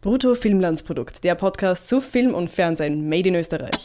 Brutto 0.00 0.36
Filmlandsprodukt, 0.36 1.24
der 1.24 1.34
Podcast 1.34 1.88
zu 1.88 2.00
Film 2.00 2.32
und 2.32 2.48
Fernsehen 2.50 3.08
made 3.08 3.30
in 3.30 3.34
Österreich. 3.34 3.84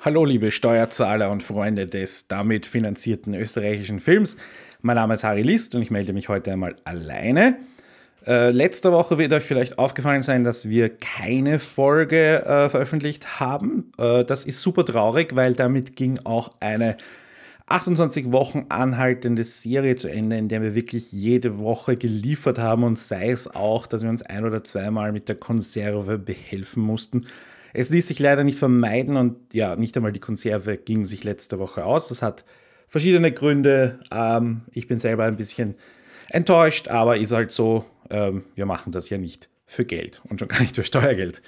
Hallo 0.00 0.24
liebe 0.24 0.50
Steuerzahler 0.50 1.30
und 1.30 1.44
Freunde 1.44 1.86
des 1.86 2.26
damit 2.26 2.66
finanzierten 2.66 3.34
österreichischen 3.34 4.00
Films. 4.00 4.36
Mein 4.82 4.96
Name 4.96 5.14
ist 5.14 5.22
Harry 5.22 5.42
List 5.42 5.76
und 5.76 5.82
ich 5.82 5.92
melde 5.92 6.12
mich 6.12 6.28
heute 6.28 6.50
einmal 6.50 6.74
alleine. 6.82 7.58
Äh, 8.26 8.50
letzte 8.50 8.90
Woche 8.90 9.18
wird 9.18 9.32
euch 9.32 9.44
vielleicht 9.44 9.78
aufgefallen 9.78 10.22
sein, 10.22 10.44
dass 10.44 10.68
wir 10.68 10.88
keine 10.88 11.58
Folge 11.58 12.44
äh, 12.44 12.70
veröffentlicht 12.70 13.38
haben. 13.38 13.92
Äh, 13.98 14.24
das 14.24 14.44
ist 14.44 14.62
super 14.62 14.84
traurig, 14.84 15.36
weil 15.36 15.52
damit 15.52 15.94
ging 15.94 16.20
auch 16.24 16.52
eine 16.60 16.96
28 17.66 18.32
Wochen 18.32 18.66
anhaltende 18.70 19.44
Serie 19.44 19.96
zu 19.96 20.08
Ende, 20.08 20.36
in 20.36 20.48
der 20.48 20.62
wir 20.62 20.74
wirklich 20.74 21.12
jede 21.12 21.58
Woche 21.58 21.96
geliefert 21.96 22.58
haben 22.58 22.84
und 22.84 22.98
sei 22.98 23.30
es 23.30 23.54
auch, 23.54 23.86
dass 23.86 24.02
wir 24.02 24.10
uns 24.10 24.22
ein 24.22 24.44
oder 24.44 24.64
zweimal 24.64 25.12
mit 25.12 25.28
der 25.28 25.36
Konserve 25.36 26.18
behelfen 26.18 26.82
mussten. 26.82 27.26
Es 27.72 27.90
ließ 27.90 28.06
sich 28.06 28.18
leider 28.20 28.44
nicht 28.44 28.58
vermeiden 28.58 29.16
und 29.16 29.36
ja, 29.52 29.76
nicht 29.76 29.96
einmal 29.96 30.12
die 30.12 30.20
Konserve 30.20 30.76
ging 30.76 31.04
sich 31.04 31.24
letzte 31.24 31.58
Woche 31.58 31.84
aus. 31.84 32.08
Das 32.08 32.22
hat 32.22 32.44
verschiedene 32.88 33.32
Gründe. 33.32 33.98
Ähm, 34.12 34.62
ich 34.72 34.86
bin 34.86 34.98
selber 34.98 35.24
ein 35.24 35.36
bisschen 35.36 35.74
enttäuscht, 36.34 36.88
aber 36.88 37.16
ist 37.16 37.32
halt 37.32 37.52
so, 37.52 37.84
ähm, 38.10 38.44
wir 38.54 38.66
machen 38.66 38.92
das 38.92 39.08
ja 39.08 39.18
nicht 39.18 39.48
für 39.66 39.84
Geld 39.84 40.20
und 40.28 40.40
schon 40.40 40.48
gar 40.48 40.60
nicht 40.60 40.74
für 40.74 40.84
Steuergeld. 40.84 41.42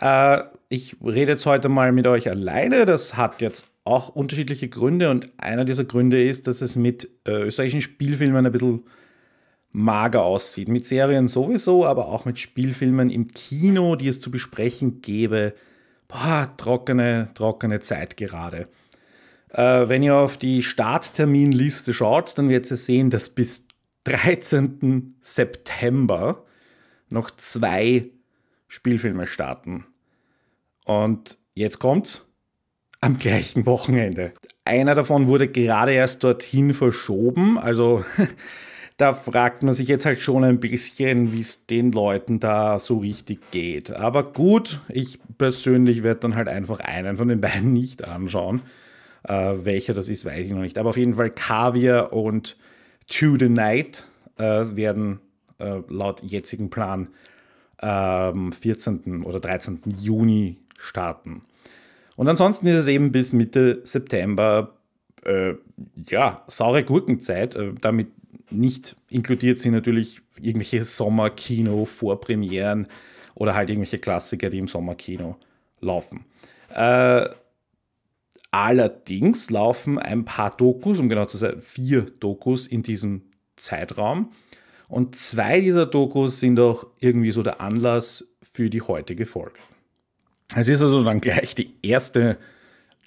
Äh, 0.00 0.40
ich 0.68 0.96
rede 1.04 1.32
jetzt 1.32 1.46
heute 1.46 1.68
mal 1.68 1.92
mit 1.92 2.06
euch 2.06 2.28
alleine. 2.28 2.86
Das 2.86 3.16
hat 3.16 3.42
jetzt 3.42 3.66
auch 3.84 4.08
unterschiedliche 4.08 4.68
Gründe 4.68 5.10
und 5.10 5.30
einer 5.36 5.64
dieser 5.64 5.84
Gründe 5.84 6.22
ist, 6.22 6.46
dass 6.46 6.62
es 6.62 6.76
mit 6.76 7.08
äh, 7.26 7.32
österreichischen 7.32 7.82
Spielfilmen 7.82 8.46
ein 8.46 8.52
bisschen 8.52 8.84
mager 9.72 10.22
aussieht. 10.22 10.68
Mit 10.68 10.86
Serien 10.86 11.28
sowieso, 11.28 11.84
aber 11.84 12.08
auch 12.08 12.24
mit 12.24 12.38
Spielfilmen 12.38 13.10
im 13.10 13.28
Kino, 13.28 13.96
die 13.96 14.08
es 14.08 14.20
zu 14.20 14.30
besprechen 14.30 15.02
gäbe. 15.02 15.54
Boah, 16.08 16.50
trockene, 16.56 17.28
trockene 17.34 17.80
Zeit 17.80 18.16
gerade. 18.16 18.68
Äh, 19.50 19.88
wenn 19.88 20.02
ihr 20.02 20.14
auf 20.14 20.36
die 20.38 20.62
Startterminliste 20.62 21.92
schaut, 21.92 22.38
dann 22.38 22.48
werdet 22.48 22.70
ihr 22.70 22.76
sehen, 22.76 23.10
dass 23.10 23.28
bis 23.28 23.66
13. 24.04 25.16
September 25.20 26.44
noch 27.08 27.30
zwei 27.36 28.10
Spielfilme 28.68 29.26
starten. 29.26 29.86
Und 30.84 31.38
jetzt 31.54 31.78
kommt's 31.78 32.26
am 33.00 33.18
gleichen 33.18 33.66
Wochenende. 33.66 34.32
Einer 34.64 34.94
davon 34.94 35.26
wurde 35.26 35.48
gerade 35.48 35.92
erst 35.92 36.24
dorthin 36.24 36.72
verschoben. 36.72 37.58
Also 37.58 38.04
da 38.96 39.12
fragt 39.12 39.62
man 39.62 39.74
sich 39.74 39.88
jetzt 39.88 40.06
halt 40.06 40.20
schon 40.20 40.44
ein 40.44 40.60
bisschen, 40.60 41.32
wie 41.32 41.40
es 41.40 41.66
den 41.66 41.92
Leuten 41.92 42.40
da 42.40 42.78
so 42.78 42.98
richtig 42.98 43.50
geht. 43.50 43.90
Aber 43.90 44.32
gut, 44.32 44.80
ich 44.88 45.18
persönlich 45.36 46.02
werde 46.02 46.20
dann 46.20 46.34
halt 46.34 46.48
einfach 46.48 46.80
einen 46.80 47.16
von 47.16 47.28
den 47.28 47.40
beiden 47.42 47.72
nicht 47.72 48.06
anschauen. 48.08 48.62
Äh, 49.22 49.54
welcher 49.62 49.94
das 49.94 50.08
ist, 50.08 50.24
weiß 50.24 50.46
ich 50.46 50.52
noch 50.52 50.60
nicht. 50.60 50.78
Aber 50.78 50.90
auf 50.90 50.96
jeden 50.96 51.14
Fall 51.14 51.30
Kaviar 51.30 52.12
und 52.12 52.56
To 53.08 53.36
the 53.38 53.48
Night 53.48 54.04
äh, 54.38 54.42
werden 54.42 55.20
äh, 55.58 55.80
laut 55.88 56.22
jetzigem 56.22 56.70
Plan 56.70 57.08
am 57.78 58.52
14. 58.52 59.24
oder 59.24 59.40
13. 59.40 59.80
Juni 59.98 60.58
starten. 60.78 61.42
Und 62.16 62.28
ansonsten 62.28 62.66
ist 62.66 62.76
es 62.76 62.86
eben 62.86 63.12
bis 63.12 63.32
Mitte 63.32 63.80
September 63.84 64.74
äh, 65.24 65.54
ja, 66.08 66.42
saure 66.46 66.84
Gurkenzeit. 66.84 67.54
Äh, 67.54 67.72
damit 67.80 68.08
nicht 68.50 68.96
inkludiert 69.08 69.58
sind 69.58 69.72
natürlich 69.72 70.20
irgendwelche 70.40 70.84
Sommerkino-Vorpremieren 70.84 72.86
oder 73.34 73.54
halt 73.54 73.70
irgendwelche 73.70 73.98
Klassiker, 73.98 74.50
die 74.50 74.58
im 74.58 74.68
Sommerkino 74.68 75.36
laufen. 75.80 76.26
Äh, 76.72 77.24
allerdings 78.54 79.50
laufen 79.50 79.98
ein 79.98 80.24
paar 80.24 80.56
Dokus, 80.56 81.00
um 81.00 81.08
genau 81.08 81.24
zu 81.26 81.36
sein, 81.36 81.60
vier 81.60 82.02
Dokus 82.02 82.68
in 82.68 82.84
diesem 82.84 83.22
Zeitraum. 83.56 84.30
Und 84.88 85.16
zwei 85.16 85.60
dieser 85.60 85.86
Dokus 85.86 86.38
sind 86.38 86.60
auch 86.60 86.86
irgendwie 87.00 87.32
so 87.32 87.42
der 87.42 87.60
Anlass 87.60 88.28
für 88.52 88.70
die 88.70 88.80
heutige 88.80 89.26
Folge. 89.26 89.58
Es 90.54 90.68
ist 90.68 90.82
also 90.82 91.02
dann 91.02 91.20
gleich 91.20 91.56
die 91.56 91.74
erste 91.82 92.38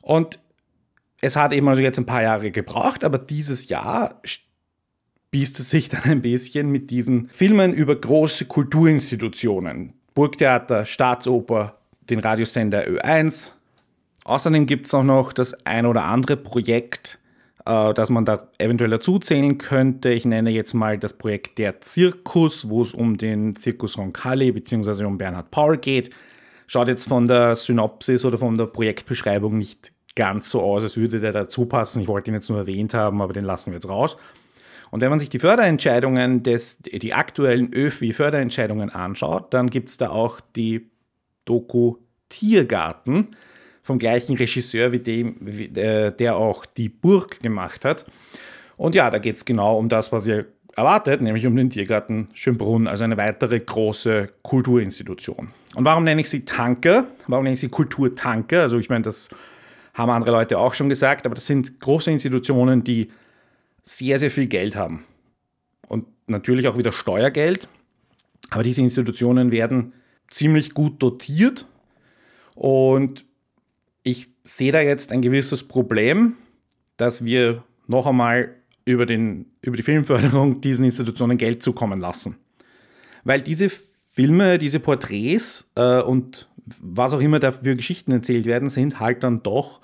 Und 0.00 0.41
es 1.22 1.36
hat 1.36 1.54
eben 1.54 1.68
also 1.68 1.80
jetzt 1.80 1.98
ein 1.98 2.04
paar 2.04 2.22
Jahre 2.22 2.50
gebraucht, 2.50 3.02
aber 3.02 3.16
dieses 3.16 3.70
Jahr 3.70 4.20
spießt 4.24 5.58
es 5.60 5.70
sich 5.70 5.88
dann 5.88 6.02
ein 6.02 6.20
bisschen 6.20 6.70
mit 6.70 6.90
diesen 6.90 7.28
Filmen 7.28 7.72
über 7.72 7.96
große 7.96 8.44
Kulturinstitutionen. 8.44 9.94
Burgtheater, 10.12 10.84
Staatsoper, 10.84 11.78
den 12.10 12.18
Radiosender 12.18 12.86
Ö1, 12.86 13.52
Außerdem 14.24 14.66
gibt 14.66 14.86
es 14.86 14.94
auch 14.94 15.02
noch 15.02 15.32
das 15.32 15.66
ein 15.66 15.86
oder 15.86 16.04
andere 16.04 16.36
Projekt, 16.36 17.18
äh, 17.66 17.92
das 17.94 18.10
man 18.10 18.24
da 18.24 18.48
eventuell 18.58 18.90
dazu 18.90 19.18
zählen 19.18 19.58
könnte. 19.58 20.12
Ich 20.12 20.24
nenne 20.24 20.50
jetzt 20.50 20.74
mal 20.74 20.98
das 20.98 21.18
Projekt 21.18 21.58
Der 21.58 21.80
Zirkus, 21.80 22.68
wo 22.68 22.82
es 22.82 22.94
um 22.94 23.18
den 23.18 23.54
Zirkus 23.54 23.98
Roncalli 23.98 24.52
bzw. 24.52 25.04
um 25.04 25.18
Bernhard 25.18 25.50
Paul 25.50 25.76
geht. 25.76 26.10
Schaut 26.68 26.88
jetzt 26.88 27.08
von 27.08 27.26
der 27.26 27.56
Synopsis 27.56 28.24
oder 28.24 28.38
von 28.38 28.56
der 28.56 28.66
Projektbeschreibung 28.66 29.58
nicht 29.58 29.91
ganz 30.14 30.50
so 30.50 30.60
aus, 30.60 30.82
als 30.82 30.96
würde 30.96 31.20
der 31.20 31.32
dazu 31.32 31.66
passen. 31.66 32.02
Ich 32.02 32.08
wollte 32.08 32.30
ihn 32.30 32.34
jetzt 32.34 32.48
nur 32.50 32.58
erwähnt 32.58 32.94
haben, 32.94 33.22
aber 33.22 33.32
den 33.32 33.44
lassen 33.44 33.70
wir 33.70 33.74
jetzt 33.74 33.88
raus. 33.88 34.16
Und 34.90 35.00
wenn 35.00 35.10
man 35.10 35.18
sich 35.18 35.30
die 35.30 35.38
Förderentscheidungen 35.38 36.42
des, 36.42 36.78
die 36.82 37.14
aktuellen 37.14 37.72
ÖFI-Förderentscheidungen 37.72 38.90
anschaut, 38.90 39.54
dann 39.54 39.70
gibt 39.70 39.88
es 39.88 39.96
da 39.96 40.10
auch 40.10 40.40
die 40.54 40.90
Doku 41.46 41.96
Tiergarten 42.28 43.28
vom 43.82 43.98
gleichen 43.98 44.36
Regisseur 44.36 44.92
wie 44.92 44.98
dem, 44.98 45.36
wie, 45.40 45.66
äh, 45.66 46.14
der 46.14 46.36
auch 46.36 46.66
die 46.66 46.88
Burg 46.88 47.40
gemacht 47.40 47.84
hat. 47.84 48.04
Und 48.76 48.94
ja, 48.94 49.10
da 49.10 49.18
geht 49.18 49.36
es 49.36 49.44
genau 49.44 49.78
um 49.78 49.88
das, 49.88 50.12
was 50.12 50.26
ihr 50.26 50.46
erwartet, 50.76 51.20
nämlich 51.20 51.46
um 51.46 51.56
den 51.56 51.70
Tiergarten 51.70 52.28
Schönbrunn, 52.34 52.86
also 52.86 53.04
eine 53.04 53.16
weitere 53.16 53.60
große 53.60 54.28
Kulturinstitution. 54.42 55.48
Und 55.74 55.84
warum 55.84 56.04
nenne 56.04 56.20
ich 56.20 56.30
sie 56.30 56.44
Tanker? 56.44 57.06
Warum 57.26 57.44
nenne 57.44 57.54
ich 57.54 57.60
sie 57.60 57.68
Kulturtanker? 57.68 58.62
Also 58.62 58.78
ich 58.78 58.88
meine, 58.88 59.02
das 59.02 59.28
haben 59.94 60.10
andere 60.10 60.32
Leute 60.32 60.58
auch 60.58 60.74
schon 60.74 60.88
gesagt, 60.88 61.26
aber 61.26 61.34
das 61.34 61.46
sind 61.46 61.80
große 61.80 62.10
Institutionen, 62.10 62.84
die 62.84 63.10
sehr, 63.82 64.18
sehr 64.18 64.30
viel 64.30 64.46
Geld 64.46 64.76
haben. 64.76 65.04
Und 65.88 66.06
natürlich 66.26 66.68
auch 66.68 66.78
wieder 66.78 66.92
Steuergeld. 66.92 67.68
Aber 68.50 68.62
diese 68.62 68.80
Institutionen 68.80 69.50
werden 69.50 69.92
ziemlich 70.28 70.74
gut 70.74 71.02
dotiert 71.02 71.66
und 72.54 73.24
ich 74.02 74.28
sehe 74.44 74.72
da 74.72 74.80
jetzt 74.80 75.12
ein 75.12 75.22
gewisses 75.22 75.66
Problem, 75.66 76.36
dass 76.96 77.24
wir 77.24 77.62
noch 77.86 78.06
einmal 78.06 78.54
über, 78.84 79.06
den, 79.06 79.46
über 79.60 79.76
die 79.76 79.82
Filmförderung 79.82 80.60
diesen 80.60 80.84
Institutionen 80.84 81.38
Geld 81.38 81.62
zukommen 81.62 82.00
lassen. 82.00 82.36
weil 83.24 83.42
diese 83.42 83.70
Filme, 84.10 84.58
diese 84.58 84.80
Porträts 84.80 85.70
äh, 85.74 86.00
und 86.00 86.48
was 86.80 87.12
auch 87.12 87.20
immer 87.20 87.40
da 87.40 87.52
für 87.52 87.76
Geschichten 87.76 88.12
erzählt 88.12 88.46
werden, 88.46 88.70
sind 88.70 89.00
halt 89.00 89.22
dann 89.22 89.42
doch 89.42 89.80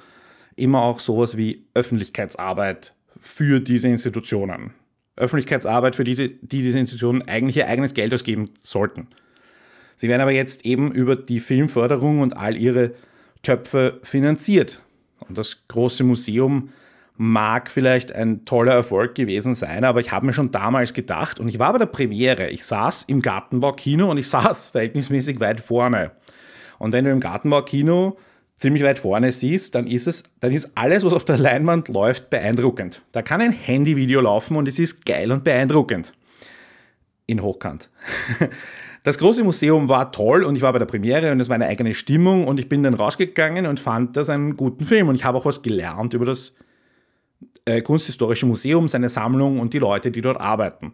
immer 0.56 0.82
auch 0.82 1.00
sowas 1.00 1.36
wie 1.36 1.66
Öffentlichkeitsarbeit 1.75 2.94
für 3.20 3.60
diese 3.60 3.88
Institutionen. 3.88 4.72
Öffentlichkeitsarbeit, 5.16 5.96
für 5.96 6.04
diese, 6.04 6.28
die 6.28 6.62
diese 6.62 6.78
Institutionen 6.78 7.22
eigentlich 7.22 7.56
ihr 7.56 7.69
eigenes 7.69 7.94
Geld 7.94 8.14
ausgeben 8.14 8.50
sollten. 8.62 9.08
Sie 9.96 10.08
werden 10.08 10.22
aber 10.22 10.30
jetzt 10.30 10.64
eben 10.64 10.92
über 10.92 11.16
die 11.16 11.40
Filmförderung 11.40 12.20
und 12.20 12.36
all 12.36 12.56
ihre 12.56 12.92
Töpfe 13.42 13.98
finanziert. 14.04 14.81
Und 15.28 15.36
das 15.36 15.66
große 15.66 16.04
Museum 16.04 16.70
mag 17.16 17.69
vielleicht 17.69 18.12
ein 18.12 18.44
toller 18.44 18.74
Erfolg 18.74 19.16
gewesen 19.16 19.56
sein, 19.56 19.82
aber 19.82 19.98
ich 19.98 20.12
habe 20.12 20.24
mir 20.24 20.32
schon 20.32 20.52
damals 20.52 20.94
gedacht, 20.94 21.40
und 21.40 21.48
ich 21.48 21.58
war 21.58 21.72
bei 21.72 21.81
der 21.81 21.86
Premiere, 21.86 22.48
ich 22.50 22.64
saß 22.64 23.02
im 23.04 23.22
Gartenbaukino 23.22 24.08
und 24.08 24.19
ich 24.19 24.28
saß 24.28 24.69
verhältnismäßig 24.69 25.40
weit 25.40 25.60
vorne. 25.60 26.12
Und 26.78 26.92
wenn 26.92 27.04
du 27.04 27.10
im 27.10 27.20
Gartenbaukino 27.20 28.16
ziemlich 28.56 28.82
weit 28.82 28.98
vorne 28.98 29.32
siehst, 29.32 29.75
dann 29.75 29.86
ist 29.86 30.06
es, 30.06 30.25
dann 30.40 30.52
ist 30.52 30.72
alles, 30.75 31.04
was 31.04 31.12
auf 31.12 31.25
der 31.25 31.38
Leinwand 31.38 31.88
läuft, 31.88 32.30
beeindruckend. 32.30 33.02
Da 33.12 33.22
kann 33.22 33.40
ein 33.40 33.52
Handyvideo 33.52 34.20
laufen 34.20 34.56
und 34.56 34.66
es 34.69 34.78
ist 34.78 35.06
geil 35.06 35.30
und 35.32 35.44
beeindruckend. 35.44 36.12
In 37.26 37.42
Hochkant. 37.42 37.90
Das 39.04 39.16
große 39.16 39.42
Museum 39.44 39.88
war 39.88 40.12
toll 40.12 40.44
und 40.44 40.56
ich 40.56 40.60
war 40.60 40.72
bei 40.72 40.78
der 40.78 40.84
Premiere 40.86 41.32
und 41.32 41.40
es 41.40 41.48
war 41.48 41.54
eine 41.54 41.66
eigene 41.66 41.94
Stimmung 41.94 42.46
und 42.46 42.58
ich 42.58 42.69
bin 42.69 42.82
dann 42.82 42.94
rausgegangen 42.94 43.64
und 43.64 43.81
fand 43.81 44.16
das 44.16 44.28
einen 44.28 44.56
guten 44.56 44.84
Film 44.84 45.08
und 45.08 45.14
ich 45.14 45.24
habe 45.24 45.38
auch 45.38 45.46
was 45.46 45.62
gelernt 45.62 46.12
über 46.14 46.26
das 46.26 46.54
äh, 47.64 47.81
Kunsthistorische 47.81 48.44
Museum, 48.44 48.88
seine 48.88 49.08
Sammlung 49.08 49.60
und 49.60 49.72
die 49.72 49.78
Leute, 49.78 50.10
die 50.10 50.20
dort 50.20 50.40
arbeiten. 50.40 50.92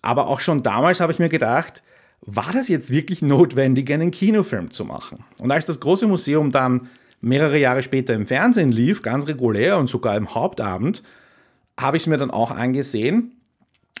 Aber 0.00 0.28
auch 0.28 0.40
schon 0.40 0.62
damals 0.62 1.00
habe 1.00 1.12
ich 1.12 1.18
mir 1.18 1.28
gedacht, 1.28 1.82
war 2.22 2.52
das 2.52 2.68
jetzt 2.68 2.90
wirklich 2.90 3.22
notwendig, 3.22 3.90
einen 3.92 4.10
Kinofilm 4.10 4.70
zu 4.70 4.84
machen? 4.84 5.24
Und 5.38 5.50
als 5.50 5.64
das 5.64 5.80
große 5.80 6.06
Museum 6.06 6.50
dann 6.50 6.88
mehrere 7.20 7.58
Jahre 7.58 7.82
später 7.82 8.14
im 8.14 8.26
Fernsehen 8.26 8.70
lief, 8.70 9.02
ganz 9.02 9.26
regulär 9.26 9.78
und 9.78 9.88
sogar 9.88 10.16
im 10.16 10.34
Hauptabend, 10.34 11.02
habe 11.78 11.96
ich 11.96 12.04
es 12.04 12.06
mir 12.06 12.18
dann 12.18 12.30
auch 12.30 12.50
angesehen. 12.50 13.36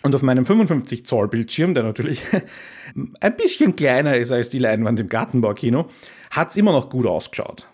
Und 0.02 0.14
auf 0.14 0.22
meinem 0.22 0.46
55 0.46 1.04
Zoll 1.04 1.28
Bildschirm, 1.28 1.74
der 1.74 1.82
natürlich 1.82 2.22
ein 3.20 3.36
bisschen 3.36 3.76
kleiner 3.76 4.16
ist 4.16 4.32
als 4.32 4.48
die 4.48 4.58
Leinwand 4.58 4.98
im 5.00 5.08
Gartenbaukino, 5.08 5.88
hat 6.30 6.50
es 6.50 6.56
immer 6.56 6.72
noch 6.72 6.88
gut 6.88 7.06
ausgeschaut. 7.06 7.68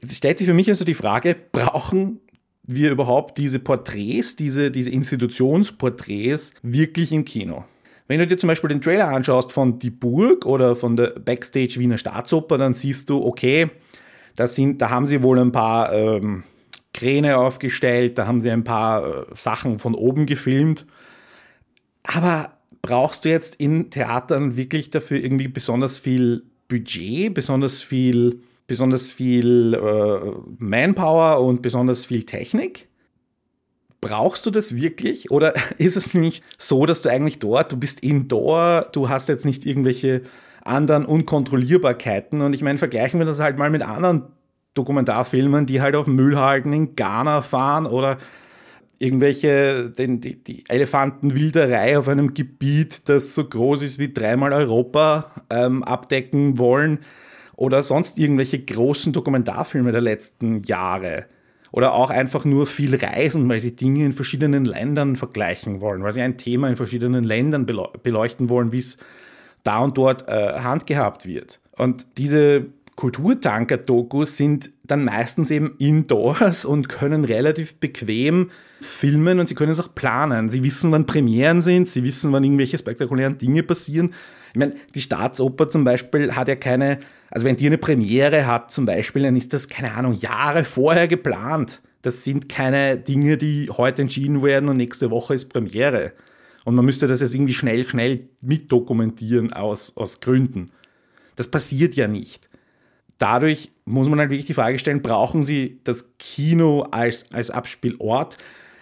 Jetzt 0.00 0.14
stellt 0.14 0.38
sich 0.38 0.46
für 0.46 0.54
mich 0.54 0.68
also 0.68 0.84
die 0.84 0.94
Frage, 0.94 1.34
brauchen 1.50 2.20
wir 2.62 2.90
überhaupt 2.90 3.38
diese 3.38 3.58
Porträts, 3.58 4.36
diese, 4.36 4.70
diese 4.70 4.90
Institutionsporträts 4.90 6.54
wirklich 6.62 7.10
im 7.12 7.24
Kino? 7.24 7.64
Wenn 8.08 8.18
du 8.18 8.26
dir 8.26 8.38
zum 8.38 8.48
Beispiel 8.48 8.68
den 8.68 8.80
Trailer 8.80 9.08
anschaust 9.08 9.52
von 9.52 9.78
Die 9.78 9.90
Burg 9.90 10.46
oder 10.46 10.74
von 10.74 10.96
der 10.96 11.08
Backstage 11.20 11.76
Wiener 11.76 11.98
Staatsoper, 11.98 12.56
dann 12.56 12.72
siehst 12.72 13.10
du, 13.10 13.22
okay, 13.22 13.70
das 14.34 14.54
sind, 14.54 14.80
da 14.80 14.88
haben 14.88 15.06
sie 15.06 15.22
wohl 15.22 15.38
ein 15.38 15.52
paar 15.52 15.92
ähm, 15.92 16.42
Kräne 16.94 17.36
aufgestellt, 17.36 18.16
da 18.16 18.26
haben 18.26 18.40
sie 18.40 18.50
ein 18.50 18.64
paar 18.64 19.06
äh, 19.06 19.24
Sachen 19.34 19.78
von 19.78 19.94
oben 19.94 20.24
gefilmt. 20.24 20.86
Aber 22.02 22.58
brauchst 22.80 23.26
du 23.26 23.28
jetzt 23.28 23.56
in 23.56 23.90
Theatern 23.90 24.56
wirklich 24.56 24.90
dafür 24.90 25.18
irgendwie 25.18 25.48
besonders 25.48 25.98
viel 25.98 26.44
Budget, 26.68 27.34
besonders 27.34 27.82
viel, 27.82 28.40
besonders 28.66 29.10
viel 29.10 29.74
äh, 29.74 30.32
Manpower 30.58 31.44
und 31.44 31.60
besonders 31.60 32.06
viel 32.06 32.24
Technik? 32.24 32.87
Brauchst 34.00 34.46
du 34.46 34.50
das 34.50 34.76
wirklich? 34.76 35.30
Oder 35.30 35.54
ist 35.78 35.96
es 35.96 36.14
nicht 36.14 36.44
so, 36.56 36.86
dass 36.86 37.02
du 37.02 37.08
eigentlich 37.08 37.38
dort, 37.38 37.72
du 37.72 37.76
bist 37.76 38.00
indoor, 38.00 38.88
du 38.92 39.08
hast 39.08 39.28
jetzt 39.28 39.44
nicht 39.44 39.66
irgendwelche 39.66 40.22
anderen 40.64 41.04
Unkontrollierbarkeiten? 41.04 42.40
Und 42.40 42.54
ich 42.54 42.62
meine, 42.62 42.78
vergleichen 42.78 43.18
wir 43.20 43.26
das 43.26 43.40
halt 43.40 43.58
mal 43.58 43.70
mit 43.70 43.82
anderen 43.82 44.24
Dokumentarfilmen, 44.74 45.66
die 45.66 45.80
halt 45.80 45.96
auf 45.96 46.06
Müllhalden 46.06 46.72
in 46.72 46.94
Ghana 46.94 47.42
fahren 47.42 47.86
oder 47.86 48.18
irgendwelche, 48.98 49.90
den, 49.90 50.20
die, 50.20 50.42
die 50.42 50.64
Elefantenwilderei 50.68 51.98
auf 51.98 52.08
einem 52.08 52.34
Gebiet, 52.34 53.08
das 53.08 53.34
so 53.34 53.44
groß 53.44 53.82
ist 53.82 53.98
wie 53.98 54.12
dreimal 54.12 54.52
Europa, 54.52 55.30
ähm, 55.50 55.82
abdecken 55.84 56.58
wollen 56.58 57.00
oder 57.56 57.82
sonst 57.82 58.18
irgendwelche 58.18 58.58
großen 58.58 59.12
Dokumentarfilme 59.12 59.92
der 59.92 60.00
letzten 60.00 60.62
Jahre. 60.62 61.26
Oder 61.70 61.92
auch 61.92 62.10
einfach 62.10 62.44
nur 62.44 62.66
viel 62.66 62.94
reisen, 62.96 63.48
weil 63.48 63.60
sie 63.60 63.76
Dinge 63.76 64.04
in 64.04 64.12
verschiedenen 64.12 64.64
Ländern 64.64 65.16
vergleichen 65.16 65.80
wollen, 65.80 66.02
weil 66.02 66.12
sie 66.12 66.22
ein 66.22 66.38
Thema 66.38 66.68
in 66.68 66.76
verschiedenen 66.76 67.24
Ländern 67.24 67.66
beleuchten 67.66 68.48
wollen, 68.48 68.72
wie 68.72 68.78
es 68.78 68.96
da 69.64 69.80
und 69.80 69.98
dort 69.98 70.28
äh, 70.28 70.60
handgehabt 70.60 71.26
wird. 71.26 71.60
Und 71.76 72.06
diese 72.16 72.66
Kulturtanker-Dokus 72.96 74.36
sind 74.36 74.70
dann 74.82 75.04
meistens 75.04 75.50
eben 75.52 75.76
indoors 75.78 76.64
und 76.64 76.88
können 76.88 77.24
relativ 77.24 77.76
bequem 77.76 78.50
filmen 78.80 79.38
und 79.38 79.48
sie 79.48 79.54
können 79.54 79.70
es 79.70 79.78
auch 79.78 79.94
planen. 79.94 80.48
Sie 80.48 80.64
wissen, 80.64 80.90
wann 80.90 81.06
Premieren 81.06 81.60
sind, 81.60 81.88
sie 81.88 82.02
wissen, 82.02 82.32
wann 82.32 82.42
irgendwelche 82.42 82.76
spektakulären 82.76 83.38
Dinge 83.38 83.62
passieren. 83.62 84.14
Ich 84.52 84.58
meine, 84.58 84.74
die 84.94 85.00
Staatsoper 85.00 85.70
zum 85.70 85.84
Beispiel 85.84 86.34
hat 86.34 86.48
ja 86.48 86.56
keine 86.56 86.98
also 87.30 87.46
wenn 87.46 87.56
die 87.56 87.66
eine 87.66 87.78
Premiere 87.78 88.46
hat 88.46 88.72
zum 88.72 88.86
Beispiel, 88.86 89.22
dann 89.22 89.36
ist 89.36 89.52
das, 89.52 89.68
keine 89.68 89.94
Ahnung, 89.94 90.14
Jahre 90.14 90.64
vorher 90.64 91.08
geplant. 91.08 91.82
Das 92.02 92.24
sind 92.24 92.48
keine 92.48 92.98
Dinge, 92.98 93.36
die 93.36 93.68
heute 93.70 94.02
entschieden 94.02 94.42
werden 94.42 94.68
und 94.68 94.76
nächste 94.76 95.10
Woche 95.10 95.34
ist 95.34 95.52
Premiere. 95.52 96.12
Und 96.64 96.74
man 96.74 96.84
müsste 96.84 97.06
das 97.06 97.20
jetzt 97.20 97.34
irgendwie 97.34 97.54
schnell, 97.54 97.88
schnell 97.88 98.28
mitdokumentieren 98.40 99.52
aus, 99.52 99.96
aus 99.96 100.20
Gründen. 100.20 100.70
Das 101.36 101.48
passiert 101.48 101.94
ja 101.94 102.08
nicht. 102.08 102.48
Dadurch 103.18 103.72
muss 103.84 104.08
man 104.08 104.20
halt 104.20 104.30
wirklich 104.30 104.46
die 104.46 104.54
Frage 104.54 104.78
stellen, 104.78 105.02
brauchen 105.02 105.42
Sie 105.42 105.80
das 105.84 106.16
Kino 106.18 106.82
als, 106.90 107.32
als 107.32 107.50
Abspielort, 107.50 108.38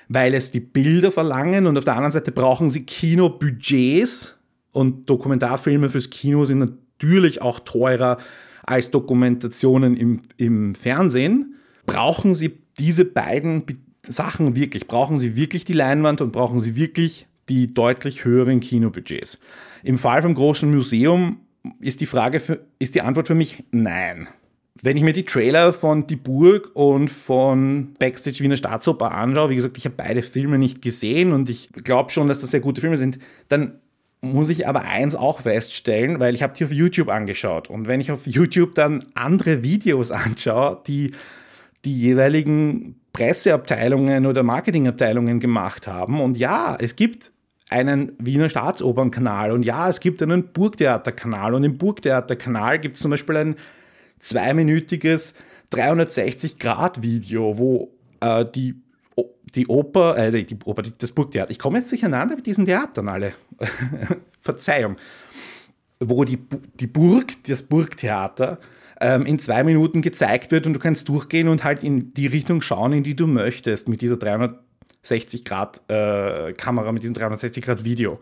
weil 0.09 0.35
es 0.35 0.51
die 0.51 0.61
Bilder 0.61 1.11
verlangen 1.11 1.67
und 1.67 1.79
auf 1.79 1.85
der 1.85 1.95
anderen 1.95 2.13
Seite 2.13 2.33
brauchen 2.33 2.71
Sie 2.71 2.85
Kinobudgets 2.85 4.37
und 4.73 5.09
Dokumentarfilme 5.09 5.89
fürs 5.89 6.11
Kino 6.11 6.45
sind 6.45 6.77
natürlich 6.99 7.43
auch 7.43 7.61
teurer 7.61 8.19
als 8.65 8.91
Dokumentationen 8.91 9.97
im, 9.97 10.23
im 10.37 10.75
Fernsehen. 10.75 11.55
Brauchen 11.87 12.35
Sie 12.35 12.59
diese 12.79 13.05
beiden 13.05 13.65
Sachen 14.07 14.57
wirklich? 14.57 14.87
Brauchen 14.87 15.19
Sie 15.19 15.37
wirklich 15.37 15.65
die 15.65 15.73
Leinwand 15.73 16.21
und 16.21 16.33
brauchen 16.33 16.59
Sie 16.59 16.77
wirklich 16.77 17.27
die 17.49 17.73
deutlich 17.73 18.25
höheren 18.25 18.61
Kinobudgets? 18.61 19.39
Im 19.85 19.99
Fall 19.99 20.23
vom 20.23 20.35
großen 20.35 20.73
Museum 20.73 21.41
ist 21.81 22.01
die 22.01 22.07
Frage, 22.07 22.41
für, 22.41 22.61
ist 22.79 22.95
die 22.95 23.03
Antwort 23.03 23.29
für 23.29 23.35
mich 23.35 23.65
nein. 23.71 24.29
Wenn 24.83 24.97
ich 24.97 25.03
mir 25.03 25.13
die 25.13 25.25
Trailer 25.25 25.73
von 25.73 26.07
Die 26.07 26.17
Burg 26.17 26.71
und 26.75 27.09
von 27.09 27.95
Backstage 27.99 28.41
Wiener 28.41 28.57
Staatsoper 28.57 29.13
anschaue, 29.13 29.51
wie 29.51 29.55
gesagt, 29.55 29.79
ich 29.79 29.87
habe 29.87 29.95
beide 29.97 30.23
Filme 30.23 30.59
nicht 30.59 30.83
gesehen 30.83 31.33
und 31.33 31.49
ich 31.49 31.71
glaube 31.73 32.11
schon, 32.11 32.29
dass 32.29 32.41
das 32.41 32.51
sehr 32.51 32.61
gute 32.61 32.83
Filme 32.83 32.99
sind, 32.99 33.19
dann 33.49 33.79
muss 34.33 34.49
ich 34.49 34.69
aber 34.69 34.83
eins 34.83 35.15
auch 35.15 35.43
feststellen, 35.43 36.21
weil 36.21 36.35
ich 36.35 36.43
habe 36.43 36.55
die 36.55 36.65
auf 36.65 36.73
YouTube 36.73 37.09
angeschaut. 37.09 37.71
Und 37.71 37.89
wenn 37.89 38.01
ich 38.01 38.11
auf 38.11 38.27
YouTube 38.27 38.75
dann 38.75 39.05
andere 39.15 39.63
Videos 39.63 40.11
anschaue, 40.11 40.83
die 40.87 41.13
die 41.87 41.99
jeweiligen 41.99 42.97
Presseabteilungen 43.13 44.27
oder 44.27 44.43
Marketingabteilungen 44.43 45.41
gemacht 45.41 45.87
haben. 45.87 46.21
Und 46.21 46.37
ja, 46.37 46.77
es 46.79 46.97
gibt 46.97 47.33
einen 47.71 48.13
Wiener 48.19 48.51
Staatsopernkanal 48.51 49.51
und 49.53 49.65
ja, 49.65 49.89
es 49.89 50.01
gibt 50.01 50.23
einen 50.23 50.53
Burgtheaterkanal. 50.53 51.55
Und 51.55 51.65
im 51.65 51.79
Burgtheaterkanal 51.79 52.79
gibt 52.79 52.97
es 52.97 53.03
zum 53.03 53.13
Beispiel 53.13 53.37
ein 53.37 53.57
zweiminütiges 54.21 55.35
360-Grad-Video, 55.73 57.59
wo 57.59 57.93
äh, 58.21 58.45
die 58.45 58.83
die 59.55 59.67
Oper, 59.69 60.17
äh, 60.19 60.45
die 60.45 60.57
Oper, 60.65 60.83
das 60.83 61.13
Burgtheater. 61.13 61.51
Ich 61.51 61.59
komme 61.59 61.79
jetzt 61.79 61.91
durcheinander 61.91 62.37
mit 62.37 62.47
diesen 62.47 62.67
Theatern 62.67 63.09
alle. 63.09 63.35
Verzeihung. 64.41 64.97
Wo 66.01 66.25
die, 66.25 66.39
die 66.79 66.87
Burg, 66.87 67.33
das 67.47 67.63
Burgtheater, 67.63 68.59
ähm, 69.01 69.27
in 69.27 69.39
zwei 69.39 69.63
Minuten 69.63 70.03
gezeigt 70.03 70.51
wird 70.51 70.67
und 70.67 70.73
du 70.73 70.79
kannst 70.79 71.09
durchgehen 71.09 71.49
und 71.49 71.65
halt 71.65 71.83
in 71.83 72.13
die 72.15 72.27
Richtung 72.27 72.63
schauen, 72.63 72.93
in 72.93 73.03
die 73.03 73.15
du 73.15 73.27
möchtest, 73.27 73.89
mit 73.89 74.01
dieser 74.01 74.17
360 74.17 75.45
Grad 75.45 75.83
äh, 75.89 76.53
Kamera, 76.53 76.93
mit 76.93 77.03
diesem 77.03 77.15
360 77.15 77.65
Grad 77.65 77.85
Video. 77.85 78.21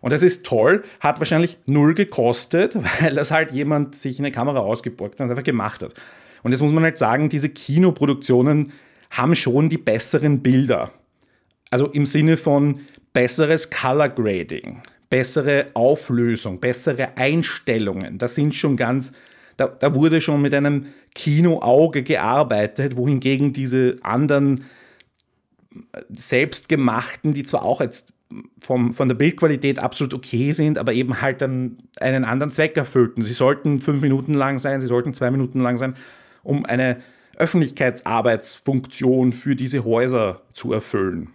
Und 0.00 0.12
das 0.12 0.22
ist 0.22 0.46
toll, 0.46 0.82
hat 1.00 1.18
wahrscheinlich 1.18 1.58
null 1.66 1.94
gekostet, 1.94 2.76
weil 3.00 3.14
das 3.14 3.30
halt 3.30 3.52
jemand 3.52 3.94
sich 3.94 4.18
eine 4.18 4.30
Kamera 4.30 4.60
ausgeborgt 4.60 5.20
hat 5.20 5.26
und 5.26 5.30
einfach 5.30 5.44
gemacht 5.44 5.82
hat. 5.82 5.94
Und 6.42 6.52
jetzt 6.52 6.62
muss 6.62 6.72
man 6.72 6.84
halt 6.84 6.98
sagen, 6.98 7.28
diese 7.28 7.50
Kinoproduktionen 7.50 8.72
haben 9.10 9.34
schon 9.34 9.68
die 9.68 9.78
besseren 9.78 10.40
Bilder. 10.40 10.92
Also 11.70 11.86
im 11.86 12.06
Sinne 12.06 12.36
von 12.36 12.80
besseres 13.12 13.70
Color 13.70 14.10
Grading, 14.10 14.82
bessere 15.08 15.66
Auflösung, 15.74 16.60
bessere 16.60 17.16
Einstellungen. 17.16 18.18
Das 18.18 18.34
sind 18.34 18.54
schon 18.54 18.76
ganz, 18.76 19.12
da, 19.56 19.66
da 19.66 19.94
wurde 19.94 20.20
schon 20.20 20.42
mit 20.42 20.54
einem 20.54 20.86
Kinoauge 21.14 22.02
gearbeitet, 22.02 22.96
wohingegen 22.96 23.52
diese 23.52 23.96
anderen 24.02 24.64
selbstgemachten, 26.08 27.32
die 27.32 27.44
zwar 27.44 27.64
auch 27.64 27.80
jetzt 27.80 28.12
vom, 28.60 28.94
von 28.94 29.08
der 29.08 29.16
Bildqualität 29.16 29.78
absolut 29.78 30.14
okay 30.14 30.52
sind, 30.52 30.78
aber 30.78 30.92
eben 30.92 31.20
halt 31.20 31.40
dann 31.40 31.78
einen 32.00 32.24
anderen 32.24 32.52
Zweck 32.52 32.76
erfüllten. 32.76 33.22
Sie 33.22 33.32
sollten 33.32 33.80
fünf 33.80 34.02
Minuten 34.02 34.34
lang 34.34 34.58
sein, 34.58 34.80
sie 34.80 34.86
sollten 34.86 35.14
zwei 35.14 35.30
Minuten 35.30 35.60
lang 35.60 35.76
sein, 35.76 35.96
um 36.42 36.64
eine 36.64 37.02
Öffentlichkeitsarbeitsfunktion 37.40 39.32
für 39.32 39.56
diese 39.56 39.84
Häuser 39.84 40.42
zu 40.52 40.72
erfüllen. 40.72 41.30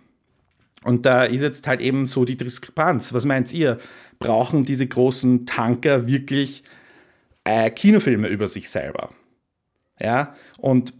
Und 0.83 1.05
da 1.05 1.24
ist 1.24 1.41
jetzt 1.41 1.67
halt 1.67 1.81
eben 1.81 2.05
so 2.05 2.25
die 2.25 2.38
Diskrepanz. 2.38 3.13
Was 3.13 3.25
meint 3.25 3.51
ihr? 3.51 3.79
Brauchen 4.19 4.65
diese 4.65 4.85
großen 4.85 5.45
Tanker 5.45 6.07
wirklich 6.07 6.63
äh, 7.43 7.71
Kinofilme 7.71 8.27
über 8.27 8.47
sich 8.47 8.69
selber? 8.69 9.09
Ja, 10.00 10.35
und 10.57 10.93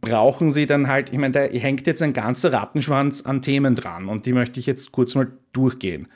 brauchen 0.00 0.50
sie 0.50 0.66
dann 0.66 0.88
halt, 0.88 1.10
ich 1.10 1.18
meine, 1.18 1.32
da 1.32 1.40
hängt 1.40 1.86
jetzt 1.86 2.02
ein 2.02 2.12
ganzer 2.12 2.52
Rattenschwanz 2.52 3.22
an 3.22 3.42
Themen 3.42 3.74
dran 3.74 4.08
und 4.08 4.26
die 4.26 4.32
möchte 4.32 4.60
ich 4.60 4.66
jetzt 4.66 4.92
kurz 4.92 5.14
mal 5.14 5.32
durchgehen. 5.52 6.08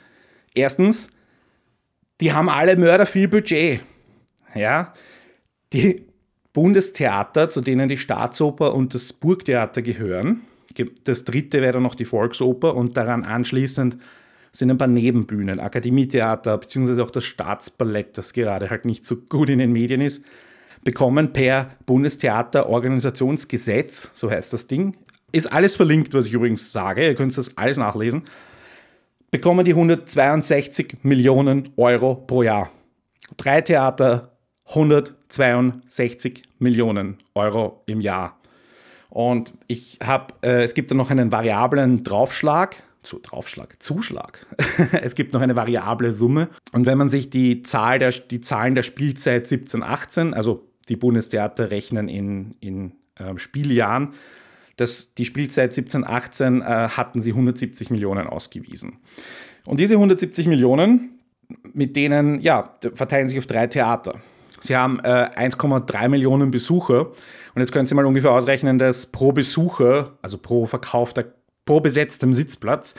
Erstens, 0.53 1.11
die 2.21 2.33
haben 2.33 2.49
alle 2.49 2.77
Mörder 2.77 3.05
viel 3.05 3.27
Budget. 3.27 3.81
Ja, 4.55 4.93
die 5.73 6.06
Bundestheater, 6.57 7.47
zu 7.49 7.61
denen 7.61 7.87
die 7.87 7.99
Staatsoper 7.99 8.73
und 8.73 8.95
das 8.95 9.13
Burgtheater 9.13 9.83
gehören. 9.83 10.41
Das 11.03 11.23
dritte 11.23 11.61
wäre 11.61 11.73
dann 11.73 11.83
noch 11.83 11.93
die 11.93 12.03
Volksoper 12.03 12.73
und 12.73 12.97
daran 12.97 13.25
anschließend 13.25 13.97
sind 14.53 14.71
ein 14.71 14.79
paar 14.79 14.87
Nebenbühnen, 14.87 15.59
Akademietheater, 15.59 16.57
beziehungsweise 16.57 17.03
auch 17.03 17.11
das 17.11 17.25
Staatsballett, 17.25 18.17
das 18.17 18.33
gerade 18.33 18.71
halt 18.71 18.85
nicht 18.85 19.05
so 19.05 19.17
gut 19.17 19.49
in 19.49 19.59
den 19.59 19.71
Medien 19.71 20.01
ist, 20.01 20.25
bekommen 20.83 21.31
per 21.31 21.69
Bundestheaterorganisationsgesetz, 21.85 24.09
so 24.15 24.31
heißt 24.31 24.51
das 24.51 24.65
Ding, 24.65 24.97
ist 25.31 25.53
alles 25.53 25.75
verlinkt, 25.75 26.15
was 26.15 26.25
ich 26.25 26.33
übrigens 26.33 26.71
sage, 26.71 27.05
ihr 27.05 27.13
könnt 27.13 27.37
das 27.37 27.55
alles 27.55 27.77
nachlesen, 27.77 28.23
bekommen 29.29 29.63
die 29.63 29.73
162 29.73 31.03
Millionen 31.03 31.69
Euro 31.77 32.15
pro 32.15 32.41
Jahr. 32.41 32.71
Drei 33.37 33.61
Theater 33.61 34.35
162 35.29 36.43
Millionen 36.59 37.17
Euro 37.35 37.83
im 37.85 38.01
Jahr. 38.01 38.39
Und 39.09 39.53
ich 39.67 39.99
habe, 40.03 40.33
äh, 40.41 40.63
es 40.63 40.73
gibt 40.73 40.91
da 40.91 40.95
noch 40.95 41.09
einen 41.09 41.31
variablen 41.31 42.03
Draufschlag, 42.03 42.75
zu, 43.03 43.19
Draufschlag, 43.19 43.77
Zuschlag. 43.79 44.45
es 45.01 45.15
gibt 45.15 45.33
noch 45.33 45.41
eine 45.41 45.55
variable 45.55 46.11
Summe. 46.11 46.49
Und 46.73 46.85
wenn 46.85 46.97
man 46.97 47.09
sich 47.09 47.29
die, 47.29 47.63
Zahl 47.63 47.99
der, 47.99 48.11
die 48.11 48.41
Zahlen 48.41 48.75
der 48.75 48.83
Spielzeit 48.83 49.47
17, 49.47 49.81
18, 49.81 50.33
also 50.33 50.67
die 50.89 50.97
Bundestheater 50.97 51.71
rechnen 51.71 52.09
in, 52.09 52.55
in 52.59 52.91
äh, 53.15 53.37
Spieljahren, 53.37 54.13
das, 54.75 55.13
die 55.15 55.25
Spielzeit 55.25 55.73
17, 55.73 56.05
18 56.05 56.61
äh, 56.61 56.65
hatten 56.65 57.21
sie 57.21 57.31
170 57.31 57.89
Millionen 57.89 58.27
ausgewiesen. 58.27 58.97
Und 59.65 59.79
diese 59.79 59.95
170 59.95 60.47
Millionen, 60.47 61.19
mit 61.73 61.95
denen, 61.95 62.41
ja, 62.41 62.75
verteilen 62.93 63.29
sich 63.29 63.37
auf 63.37 63.47
drei 63.47 63.67
Theater. 63.67 64.21
Sie 64.59 64.75
haben 64.75 64.99
äh, 64.99 65.29
1,3 65.35 66.09
Millionen 66.09 66.51
Besucher. 66.51 67.07
Und 67.07 67.61
jetzt 67.61 67.71
können 67.71 67.87
Sie 67.87 67.95
mal 67.95 68.05
ungefähr 68.05 68.31
ausrechnen, 68.31 68.79
dass 68.79 69.07
pro 69.07 69.31
Besucher, 69.31 70.17
also 70.21 70.37
pro 70.37 70.65
verkaufter, 70.65 71.25
pro 71.65 71.79
besetztem 71.79 72.33
Sitzplatz, 72.33 72.95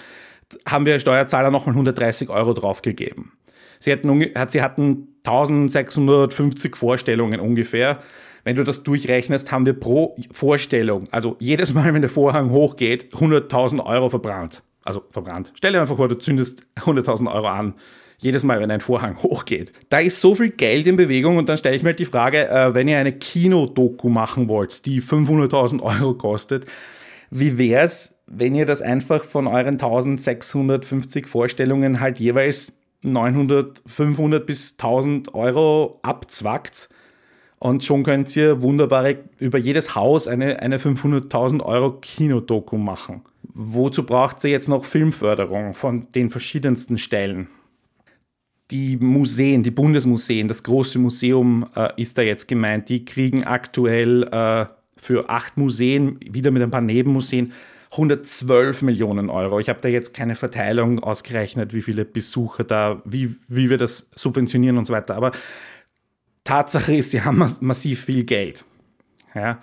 haben 0.67 0.87
wir 0.87 0.99
Steuerzahler 1.01 1.51
nochmal 1.51 1.75
130 1.75 2.29
Euro 2.31 2.55
draufgegeben. 2.55 3.33
Sie 3.81 3.93
hatten, 3.93 4.09
sie 4.49 4.63
hatten 4.63 5.09
1650 5.25 6.77
Vorstellungen 6.77 7.41
ungefähr. 7.41 8.03
Wenn 8.45 8.57
du 8.57 8.65
das 8.65 8.83
durchrechnest, 8.83 9.53
haben 9.53 9.67
wir 9.67 9.75
pro 9.75 10.17
Vorstellung, 10.31 11.05
also 11.11 11.37
jedes 11.39 11.75
Mal, 11.75 11.93
wenn 11.93 12.01
der 12.01 12.11
Vorhang 12.11 12.51
hochgeht, 12.51 13.15
100.000 13.15 13.85
Euro 13.85 14.09
verbrannt. 14.09 14.63
Also 14.85 15.03
verbrannt. 15.11 15.53
Stell 15.55 15.73
dir 15.73 15.83
einfach 15.83 15.97
vor, 15.97 16.09
du 16.09 16.19
zündest 16.19 16.63
100.000 16.77 17.33
Euro 17.33 17.47
an 17.49 17.75
jedes 18.19 18.45
Mal, 18.45 18.61
wenn 18.61 18.71
ein 18.71 18.81
Vorhang 18.81 19.17
hochgeht. 19.23 19.73
Da 19.89 19.99
ist 19.99 20.21
so 20.21 20.35
viel 20.35 20.51
Geld 20.51 20.87
in 20.87 20.97
Bewegung 20.97 21.37
und 21.37 21.49
dann 21.49 21.59
stelle 21.59 21.77
ich 21.77 21.83
mir 21.83 21.91
halt 21.91 21.99
die 21.99 22.05
Frage, 22.05 22.49
äh, 22.49 22.75
wenn 22.75 22.89
ihr 22.89 22.99
eine 22.99 23.13
Kinodoku 23.13 24.09
machen 24.09 24.49
wollt, 24.49 24.85
die 24.87 25.01
500.000 25.01 25.81
Euro 25.83 26.15
kostet, 26.15 26.67
wie 27.31 27.59
wäre 27.59 27.85
es, 27.85 28.21
wenn 28.27 28.55
ihr 28.55 28.67
das 28.67 28.83
einfach 28.83 29.25
von 29.25 29.47
euren 29.47 29.75
1650 29.75 31.27
Vorstellungen 31.27 32.01
halt 32.01 32.19
jeweils 32.19 32.73
900, 33.03 33.83
500 33.87 34.45
bis 34.45 34.73
1000 34.73 35.35
Euro 35.35 36.01
abzwackt 36.03 36.89
und 37.59 37.85
schon 37.85 38.03
könnt 38.03 38.35
ihr 38.37 38.63
wunderbare 38.63 39.19
über 39.39 39.59
jedes 39.59 39.95
Haus 39.95 40.29
eine, 40.29 40.61
eine 40.61 40.79
500.000 40.79 41.63
Euro 41.63 41.93
Kinodoku 42.01 42.77
machen. 42.77 43.23
Wozu 43.43 44.05
braucht 44.05 44.45
ihr 44.45 44.51
jetzt 44.51 44.69
noch 44.69 44.85
Filmförderung 44.85 45.75
von 45.75 46.11
den 46.13 46.31
verschiedensten 46.31 46.99
Stellen? 46.99 47.49
Die 48.71 48.97
Museen, 48.99 49.63
die 49.63 49.71
Bundesmuseen, 49.71 50.49
das 50.49 50.63
große 50.63 50.99
Museum 50.99 51.67
äh, 51.75 51.91
ist 51.97 52.19
da 52.19 52.23
jetzt 52.23 52.49
gemeint, 52.49 52.89
die 52.89 53.05
kriegen 53.05 53.45
aktuell 53.45 54.25
äh, 54.25 54.67
für 55.01 55.31
acht 55.31 55.57
Museen, 55.57 56.19
wieder 56.21 56.51
mit 56.51 56.63
ein 56.63 56.71
paar 56.71 56.81
Nebenmuseen, 56.81 57.53
112 57.93 58.83
Millionen 58.83 59.31
Euro. 59.31 59.61
Ich 59.61 59.71
habe 59.71 59.79
da 59.81 59.89
jetzt 59.89 60.13
keine 60.13 60.35
Verteilung 60.35 60.99
ausgerechnet, 60.99 61.73
wie 61.73 61.81
viele 61.81 62.05
Besucher 62.05 62.65
da, 62.65 63.01
wie, 63.07 63.37
wie 63.49 63.71
wir 63.71 63.79
das 63.79 64.11
subventionieren 64.15 64.77
und 64.77 64.87
so 64.87 64.93
weiter. 64.93 65.15
Aber 65.15 65.33
Tatsache 66.45 66.95
ist, 66.95 67.13
sie 67.13 67.23
haben 67.23 67.57
massiv 67.61 68.05
viel 68.05 68.25
Geld. 68.25 68.65
Ja. 69.35 69.61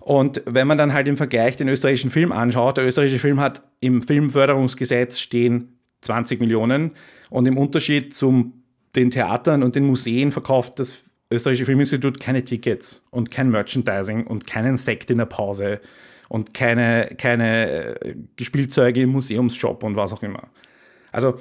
Und 0.00 0.42
wenn 0.46 0.66
man 0.66 0.78
dann 0.78 0.94
halt 0.94 1.06
im 1.06 1.18
Vergleich 1.18 1.56
den 1.56 1.68
österreichischen 1.68 2.10
Film 2.10 2.32
anschaut, 2.32 2.78
der 2.78 2.86
österreichische 2.86 3.18
Film 3.18 3.40
hat 3.40 3.62
im 3.80 4.00
Filmförderungsgesetz 4.00 5.18
stehen 5.18 5.77
20 6.02 6.40
Millionen. 6.40 6.92
Und 7.30 7.46
im 7.46 7.58
Unterschied 7.58 8.14
zu 8.14 8.52
den 8.96 9.10
Theatern 9.10 9.62
und 9.62 9.74
den 9.74 9.86
Museen 9.86 10.32
verkauft 10.32 10.78
das 10.78 10.98
österreichische 11.30 11.66
Filminstitut 11.66 12.20
keine 12.20 12.44
Tickets 12.44 13.04
und 13.10 13.30
kein 13.30 13.50
Merchandising 13.50 14.26
und 14.26 14.46
keinen 14.46 14.76
Sekt 14.76 15.10
in 15.10 15.18
der 15.18 15.26
Pause 15.26 15.80
und 16.28 16.54
keine, 16.54 17.08
keine 17.18 18.00
äh, 18.00 18.14
Spielzeuge 18.40 19.02
im 19.02 19.10
Museumsshop 19.10 19.82
und 19.82 19.96
was 19.96 20.12
auch 20.12 20.22
immer. 20.22 20.48
Also 21.12 21.40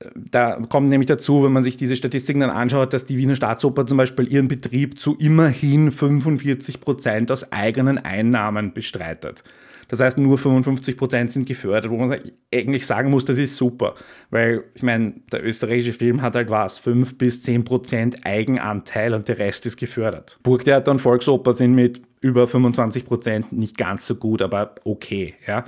äh, 0.00 0.10
da 0.14 0.60
kommt 0.68 0.88
nämlich 0.88 1.08
dazu, 1.08 1.44
wenn 1.44 1.52
man 1.52 1.62
sich 1.62 1.76
diese 1.76 1.96
Statistiken 1.96 2.40
dann 2.40 2.50
anschaut, 2.50 2.92
dass 2.92 3.06
die 3.06 3.16
Wiener 3.16 3.36
Staatsoper 3.36 3.86
zum 3.86 3.98
Beispiel 3.98 4.30
ihren 4.30 4.48
Betrieb 4.48 5.00
zu 5.00 5.16
immerhin 5.16 5.92
45 5.92 6.80
Prozent 6.80 7.30
aus 7.30 7.52
eigenen 7.52 7.98
Einnahmen 7.98 8.72
bestreitet. 8.72 9.44
Das 9.92 10.00
heißt, 10.00 10.16
nur 10.16 10.38
55 10.38 10.96
Prozent 10.96 11.30
sind 11.32 11.46
gefördert, 11.46 11.90
wo 11.90 11.98
man 11.98 12.18
eigentlich 12.50 12.86
sagen 12.86 13.10
muss, 13.10 13.26
das 13.26 13.36
ist 13.36 13.56
super. 13.56 13.94
Weil, 14.30 14.64
ich 14.72 14.82
meine, 14.82 15.12
der 15.30 15.44
österreichische 15.44 15.92
Film 15.92 16.22
hat 16.22 16.34
halt 16.34 16.48
was, 16.48 16.78
5 16.78 17.18
bis 17.18 17.42
10 17.42 17.64
Prozent 17.64 18.24
Eigenanteil 18.24 19.12
und 19.12 19.28
der 19.28 19.36
Rest 19.36 19.66
ist 19.66 19.76
gefördert. 19.76 20.38
Burgtheater 20.44 20.92
und 20.92 21.00
Volksoper 21.00 21.52
sind 21.52 21.74
mit 21.74 22.00
über 22.22 22.48
25 22.48 23.04
Prozent 23.04 23.52
nicht 23.52 23.76
ganz 23.76 24.06
so 24.06 24.14
gut, 24.14 24.40
aber 24.40 24.76
okay, 24.84 25.34
ja. 25.46 25.66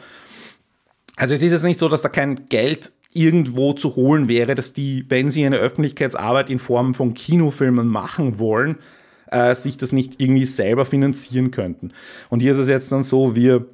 Also 1.16 1.34
es 1.34 1.42
ist 1.42 1.52
jetzt 1.52 1.64
nicht 1.64 1.78
so, 1.78 1.90
dass 1.90 2.00
da 2.00 2.08
kein 2.08 2.48
Geld 2.48 2.92
irgendwo 3.12 3.74
zu 3.74 3.94
holen 3.94 4.26
wäre, 4.26 4.54
dass 4.54 4.72
die, 4.72 5.04
wenn 5.10 5.30
sie 5.30 5.44
eine 5.44 5.58
Öffentlichkeitsarbeit 5.58 6.48
in 6.48 6.58
Form 6.58 6.94
von 6.94 7.12
Kinofilmen 7.12 7.86
machen 7.86 8.38
wollen, 8.38 8.76
äh, 9.30 9.54
sich 9.54 9.76
das 9.76 9.92
nicht 9.92 10.18
irgendwie 10.18 10.46
selber 10.46 10.86
finanzieren 10.86 11.50
könnten. 11.50 11.92
Und 12.30 12.40
hier 12.40 12.52
ist 12.52 12.58
es 12.58 12.70
jetzt 12.70 12.90
dann 12.90 13.02
so, 13.02 13.36
wir 13.36 13.66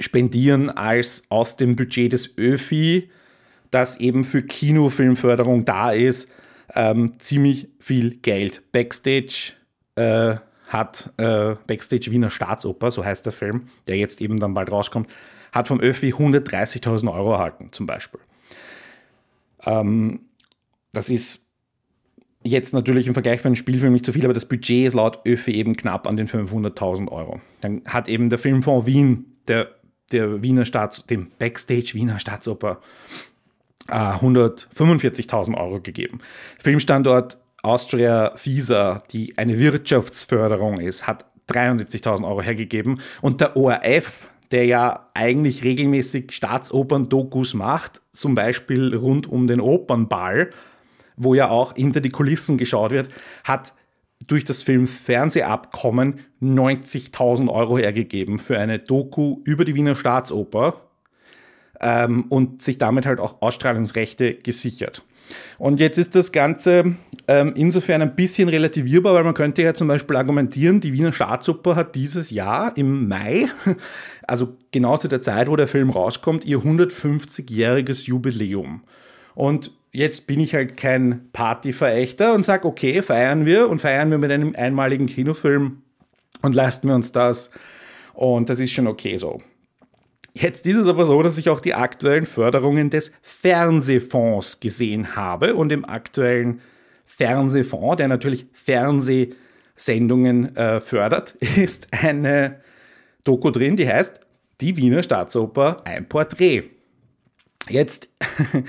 spendieren 0.00 0.70
als 0.70 1.24
aus 1.28 1.56
dem 1.56 1.76
Budget 1.76 2.12
des 2.12 2.36
ÖFI, 2.36 3.10
das 3.70 3.98
eben 4.00 4.24
für 4.24 4.42
Kinofilmförderung 4.42 5.64
da 5.64 5.92
ist, 5.92 6.30
ähm, 6.74 7.14
ziemlich 7.18 7.68
viel 7.78 8.16
Geld. 8.16 8.62
Backstage 8.72 9.52
äh, 9.96 10.36
hat 10.68 11.12
äh, 11.16 11.54
Backstage 11.66 12.10
Wiener 12.10 12.30
Staatsoper, 12.30 12.90
so 12.90 13.04
heißt 13.04 13.24
der 13.24 13.32
Film, 13.32 13.66
der 13.86 13.96
jetzt 13.96 14.20
eben 14.20 14.40
dann 14.40 14.54
bald 14.54 14.70
rauskommt, 14.70 15.08
hat 15.52 15.68
vom 15.68 15.80
ÖFI 15.80 16.12
130.000 16.12 17.12
Euro 17.12 17.32
erhalten, 17.32 17.68
zum 17.72 17.86
Beispiel. 17.86 18.20
Ähm, 19.64 20.20
das 20.92 21.08
ist 21.08 21.46
jetzt 22.42 22.72
natürlich 22.72 23.06
im 23.06 23.14
Vergleich 23.14 23.40
für 23.40 23.48
einen 23.48 23.56
Spielfilm 23.56 23.92
nicht 23.92 24.06
so 24.06 24.12
viel, 24.12 24.24
aber 24.24 24.34
das 24.34 24.46
Budget 24.46 24.86
ist 24.86 24.94
laut 24.94 25.20
ÖFI 25.26 25.52
eben 25.52 25.76
knapp 25.76 26.06
an 26.06 26.16
den 26.16 26.28
500.000 26.28 27.08
Euro. 27.10 27.40
Dann 27.60 27.82
hat 27.86 28.08
eben 28.08 28.28
der 28.28 28.38
Filmfonds 28.38 28.86
Wien, 28.86 29.36
der 29.48 29.68
der 30.12 30.42
Wiener 30.42 30.64
Staats, 30.64 31.04
dem 31.06 31.30
Backstage 31.38 31.92
Wiener 31.94 32.18
Staatsoper 32.18 32.80
äh, 33.88 33.92
145.000 33.92 35.56
Euro 35.56 35.80
gegeben. 35.80 36.20
Filmstandort 36.62 37.38
Austria 37.62 38.32
FISA, 38.36 39.02
die 39.12 39.36
eine 39.36 39.58
Wirtschaftsförderung 39.58 40.80
ist, 40.80 41.06
hat 41.06 41.24
73.000 41.48 42.26
Euro 42.26 42.42
hergegeben 42.42 43.00
und 43.22 43.40
der 43.40 43.56
ORF, 43.56 44.28
der 44.50 44.66
ja 44.66 45.08
eigentlich 45.14 45.64
regelmäßig 45.64 46.32
Staatsopern-Dokus 46.32 47.54
macht, 47.54 48.02
zum 48.12 48.34
Beispiel 48.34 48.94
rund 48.94 49.26
um 49.26 49.46
den 49.46 49.60
Opernball, 49.60 50.52
wo 51.16 51.34
ja 51.34 51.48
auch 51.48 51.74
hinter 51.74 52.00
die 52.00 52.10
Kulissen 52.10 52.58
geschaut 52.58 52.92
wird, 52.92 53.08
hat 53.44 53.72
durch 54.26 54.44
das 54.44 54.62
Film-Fernsehabkommen 54.62 56.20
90.000 56.42 57.48
Euro 57.48 57.78
hergegeben 57.78 58.38
für 58.38 58.58
eine 58.58 58.78
Doku 58.78 59.40
über 59.44 59.64
die 59.64 59.74
Wiener 59.74 59.96
Staatsoper. 59.96 60.82
ähm, 61.80 62.24
und 62.28 62.62
sich 62.62 62.78
damit 62.78 63.04
halt 63.04 63.20
auch 63.20 63.42
Ausstrahlungsrechte 63.42 64.34
gesichert. 64.34 65.02
Und 65.58 65.80
jetzt 65.80 65.98
ist 65.98 66.14
das 66.14 66.32
Ganze 66.32 66.96
ähm, 67.28 67.52
insofern 67.56 68.02
ein 68.02 68.14
bisschen 68.14 68.48
relativierbar, 68.48 69.14
weil 69.14 69.24
man 69.24 69.34
könnte 69.34 69.62
ja 69.62 69.74
zum 69.74 69.88
Beispiel 69.88 70.16
argumentieren, 70.16 70.80
die 70.80 70.92
Wiener 70.92 71.12
Staatsoper 71.12 71.76
hat 71.76 71.94
dieses 71.94 72.30
Jahr 72.30 72.76
im 72.76 73.08
Mai, 73.08 73.48
also 74.26 74.56
genau 74.70 74.96
zu 74.96 75.08
der 75.08 75.22
Zeit, 75.22 75.48
wo 75.48 75.56
der 75.56 75.68
Film 75.68 75.90
rauskommt, 75.90 76.44
ihr 76.44 76.58
150-jähriges 76.58 78.06
Jubiläum. 78.06 78.82
Und 79.36 79.70
jetzt 79.92 80.26
bin 80.26 80.40
ich 80.40 80.52
halt 80.54 80.76
kein 80.76 81.28
Partyverächter 81.32 82.34
und 82.34 82.44
sage, 82.44 82.66
okay, 82.66 83.02
feiern 83.02 83.46
wir 83.46 83.68
und 83.68 83.80
feiern 83.80 84.10
wir 84.10 84.18
mit 84.18 84.32
einem 84.32 84.56
einmaligen 84.56 85.06
Kinofilm 85.06 85.82
und 86.42 86.54
leisten 86.54 86.88
wir 86.88 86.96
uns 86.96 87.12
das. 87.12 87.52
Und 88.14 88.48
das 88.48 88.58
ist 88.58 88.72
schon 88.72 88.88
okay 88.88 89.16
so. 89.18 89.40
Jetzt 90.32 90.66
ist 90.66 90.76
es 90.76 90.88
aber 90.88 91.04
so, 91.04 91.22
dass 91.22 91.38
ich 91.38 91.50
auch 91.50 91.60
die 91.60 91.74
aktuellen 91.74 92.26
Förderungen 92.26 92.90
des 92.90 93.12
Fernsehfonds 93.22 94.58
gesehen 94.60 95.16
habe 95.16 95.54
und 95.54 95.70
im 95.70 95.84
aktuellen 95.84 96.60
Fernsehfonds, 97.04 97.98
der 97.98 98.08
natürlich 98.08 98.46
Fernsehsendungen 98.52 100.56
äh, 100.56 100.80
fördert, 100.80 101.34
ist 101.56 101.88
eine 101.92 102.60
Doku 103.24 103.50
drin, 103.50 103.76
die 103.76 103.88
heißt 103.88 104.18
Die 104.62 104.78
Wiener 104.78 105.02
Staatsoper, 105.02 105.82
ein 105.84 106.08
Porträt. 106.08 106.70
Jetzt, 107.68 108.08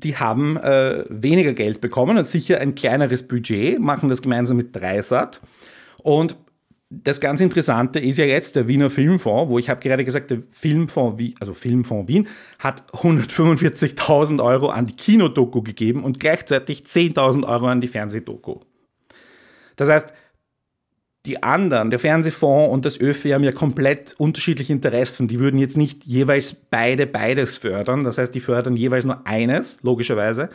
die 0.00 0.16
haben 0.16 0.56
äh, 0.56 1.04
weniger 1.08 1.52
Geld 1.52 1.80
bekommen 1.80 2.18
und 2.18 2.26
sicher 2.26 2.58
ein 2.58 2.74
kleineres 2.74 3.26
Budget, 3.26 3.78
machen 3.80 4.08
das 4.08 4.22
gemeinsam 4.22 4.56
mit 4.56 4.74
Dreisat 4.74 5.40
und 6.02 6.36
das 6.90 7.20
ganz 7.20 7.42
Interessante 7.42 7.98
ist 7.98 8.16
ja 8.16 8.24
jetzt 8.24 8.56
der 8.56 8.66
Wiener 8.66 8.88
Filmfonds, 8.88 9.50
wo 9.50 9.58
ich 9.58 9.68
habe 9.68 9.80
gerade 9.80 10.04
gesagt, 10.04 10.30
der 10.30 10.42
Filmfonds, 10.50 11.22
also 11.38 11.52
Filmfonds 11.52 12.08
Wien, 12.08 12.28
hat 12.58 12.90
145.000 12.92 14.42
Euro 14.42 14.70
an 14.70 14.86
die 14.86 14.96
Kinodoku 14.96 15.62
gegeben 15.62 16.02
und 16.02 16.18
gleichzeitig 16.18 16.84
10.000 16.84 17.46
Euro 17.46 17.66
an 17.66 17.82
die 17.82 17.88
Fernsehdoku. 17.88 18.60
Das 19.76 19.90
heißt, 19.90 20.14
die 21.28 21.42
anderen, 21.42 21.90
der 21.90 21.98
Fernsehfonds 21.98 22.72
und 22.72 22.86
das 22.86 22.98
ÖFI 22.98 23.30
haben 23.30 23.44
ja 23.44 23.52
komplett 23.52 24.14
unterschiedliche 24.16 24.72
Interessen. 24.72 25.28
Die 25.28 25.38
würden 25.38 25.60
jetzt 25.60 25.76
nicht 25.76 26.04
jeweils 26.04 26.54
beide 26.54 27.06
beides 27.06 27.58
fördern. 27.58 28.02
Das 28.02 28.16
heißt, 28.16 28.34
die 28.34 28.40
fördern 28.40 28.76
jeweils 28.76 29.04
nur 29.04 29.26
eines, 29.26 29.82
logischerweise. 29.82 30.48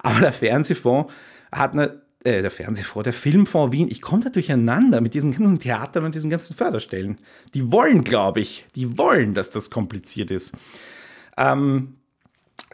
Aber 0.00 0.20
der 0.20 0.34
Fernsehfonds 0.34 1.10
hat 1.50 1.72
eine 1.72 2.02
äh, 2.24 2.42
der 2.42 2.50
Fernsehfonds, 2.50 3.04
der 3.04 3.12
Filmfonds 3.14 3.72
Wien, 3.72 3.88
ich 3.90 4.02
komme 4.02 4.22
da 4.22 4.28
durcheinander 4.28 5.00
mit 5.00 5.14
diesen 5.14 5.32
ganzen 5.32 5.58
Theatern 5.60 6.04
und 6.04 6.14
diesen 6.14 6.28
ganzen 6.28 6.54
Förderstellen. 6.54 7.18
Die 7.54 7.72
wollen, 7.72 8.04
glaube 8.04 8.40
ich, 8.40 8.66
die 8.74 8.98
wollen, 8.98 9.32
dass 9.32 9.50
das 9.50 9.70
kompliziert 9.70 10.30
ist. 10.30 10.54
Ähm, 11.38 11.94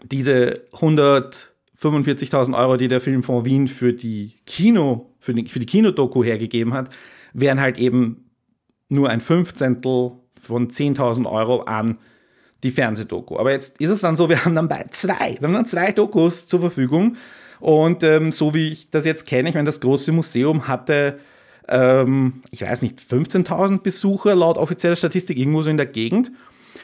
diese 0.03 0.63
145.000 0.73 2.59
Euro, 2.59 2.77
die 2.77 2.89
der 2.89 3.01
Filmfonds 3.01 3.45
Wien 3.45 3.69
für 3.69 3.93
die 3.93 4.35
Kino, 4.45 5.11
für 5.21 5.35
die, 5.35 5.47
für 5.47 5.61
die 5.61 5.67
Kinodoku 5.67 6.25
hergegeben 6.25 6.75
hat, 6.75 6.91
wären 7.35 7.61
halt 7.61 7.77
eben 7.77 8.31
nur 8.89 9.11
ein 9.11 9.21
Fünfzehntel 9.21 10.13
von 10.41 10.69
10.000 10.69 11.31
Euro 11.31 11.63
an 11.63 11.99
die 12.63 12.71
Fernsehdoku. 12.71 13.39
Aber 13.39 13.53
jetzt 13.53 13.81
ist 13.81 13.91
es 13.91 14.01
dann 14.01 14.17
so, 14.17 14.29
wir 14.31 14.45
haben 14.45 14.55
dann 14.55 14.69
bei 14.69 14.87
zwei, 14.91 15.37
wir 15.39 15.49
haben 15.49 15.55
dann 15.55 15.67
zwei 15.67 15.93
Dokus 15.93 16.47
zur 16.47 16.61
Verfügung 16.61 17.17
und 17.61 18.03
ähm, 18.03 18.33
so 18.33 18.55
wie 18.55 18.69
ich 18.71 18.91
das 18.91 19.05
jetzt 19.05 19.27
kenne, 19.27 19.49
ich 19.49 19.55
meine, 19.55 19.67
das 19.67 19.81
große 19.81 20.13
Museum 20.13 20.67
hatte, 20.67 21.19
ähm, 21.69 22.43
ich 22.51 22.63
weiß 22.63 22.83
nicht, 22.83 23.01
15.000 23.01 23.81
Besucher 23.81 24.35
laut 24.35 24.57
offizieller 24.57 24.97
Statistik 24.97 25.39
irgendwo 25.39 25.63
so 25.63 25.71
in 25.71 25.77
der 25.77 25.87
Gegend. 25.87 26.33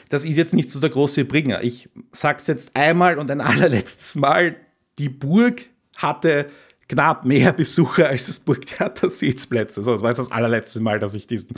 Das 0.09 0.25
ist 0.25 0.37
jetzt 0.37 0.53
nicht 0.53 0.69
so 0.69 0.79
der 0.79 0.89
große 0.89 1.25
Bringer. 1.25 1.63
Ich 1.63 1.89
sage 2.11 2.39
es 2.41 2.47
jetzt 2.47 2.75
einmal 2.75 3.17
und 3.17 3.31
ein 3.31 3.41
allerletztes 3.41 4.15
Mal, 4.15 4.55
die 4.97 5.09
Burg 5.09 5.63
hatte 5.97 6.47
knapp 6.91 7.25
mehr 7.25 7.53
Besucher 7.57 8.07
als 8.07 8.27
das 8.27 8.39
Burgtheater 8.39 9.09
Sitzplätze. 9.09 9.83
So, 9.83 9.91
das 9.91 10.01
war 10.01 10.09
jetzt 10.09 10.19
das 10.19 10.31
allerletzte 10.31 10.79
Mal, 10.79 10.99
dass 10.99 11.15
ich 11.15 11.27
diesen, 11.27 11.55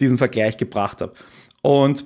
diesen 0.00 0.18
Vergleich 0.18 0.56
gebracht 0.56 1.00
habe. 1.00 1.14
Und 1.62 2.04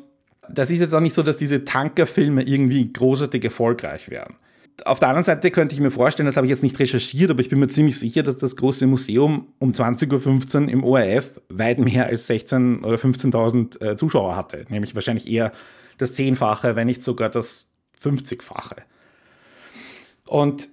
das 0.49 0.71
ist 0.71 0.81
jetzt 0.81 0.95
auch 0.95 1.01
nicht 1.01 1.15
so, 1.15 1.23
dass 1.23 1.37
diese 1.37 1.65
Tankerfilme 1.65 2.43
irgendwie 2.43 2.93
großartig 2.93 3.45
erfolgreich 3.45 4.11
wären 4.11 4.37
auf 4.85 4.99
der 4.99 5.09
anderen 5.09 5.25
Seite 5.25 5.51
könnte 5.51 5.75
ich 5.75 5.81
mir 5.81 5.91
vorstellen, 5.91 6.27
das 6.27 6.37
habe 6.37 6.47
ich 6.47 6.51
jetzt 6.51 6.63
nicht 6.63 6.79
recherchiert, 6.79 7.31
aber 7.31 7.41
ich 7.41 7.49
bin 7.49 7.59
mir 7.59 7.69
ziemlich 7.69 7.99
sicher, 7.99 8.23
dass 8.23 8.37
das 8.37 8.57
große 8.57 8.87
Museum 8.87 9.49
um 9.59 9.73
20.15 9.73 10.63
Uhr 10.63 10.69
im 10.69 10.85
ORF 10.85 11.41
weit 11.49 11.79
mehr 11.79 12.07
als 12.07 12.29
16.000 12.29 12.85
oder 12.85 12.97
15.000 12.97 13.85
äh, 13.85 13.97
Zuschauer 13.97 14.37
hatte. 14.37 14.67
Nämlich 14.69 14.95
wahrscheinlich 14.95 15.31
eher 15.31 15.53
das 15.99 16.13
Zehnfache, 16.15 16.77
wenn 16.77 16.87
nicht 16.87 17.03
sogar 17.03 17.29
das 17.29 17.71
50-fache. 18.03 18.77
Und 20.27 20.69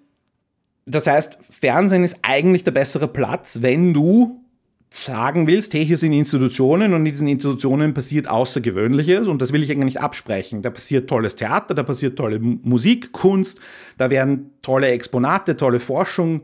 das 0.87 1.05
heißt, 1.05 1.37
Fernsehen 1.49 2.03
ist 2.03 2.19
eigentlich 2.21 2.63
der 2.63 2.71
bessere 2.71 3.07
Platz, 3.07 3.59
wenn 3.61 3.93
du 3.93 4.41
sagen 4.89 5.45
willst, 5.45 5.73
hey, 5.73 5.85
hier 5.85 5.97
sind 5.97 6.13
Institutionen 6.13 6.93
und 6.93 7.05
in 7.05 7.11
diesen 7.11 7.27
Institutionen 7.27 7.93
passiert 7.93 8.29
Außergewöhnliches 8.29 9.27
und 9.27 9.41
das 9.41 9.51
will 9.51 9.61
ich 9.61 9.69
eigentlich 9.69 9.95
nicht 9.95 9.99
absprechen. 9.99 10.61
Da 10.61 10.69
passiert 10.69 11.09
tolles 11.09 11.35
Theater, 11.35 11.75
da 11.75 11.83
passiert 11.83 12.17
tolle 12.17 12.39
Musik, 12.39 13.11
Kunst, 13.11 13.59
da 13.97 14.09
werden 14.09 14.51
tolle 14.61 14.87
Exponate, 14.87 15.57
tolle 15.57 15.81
Forschung, 15.81 16.43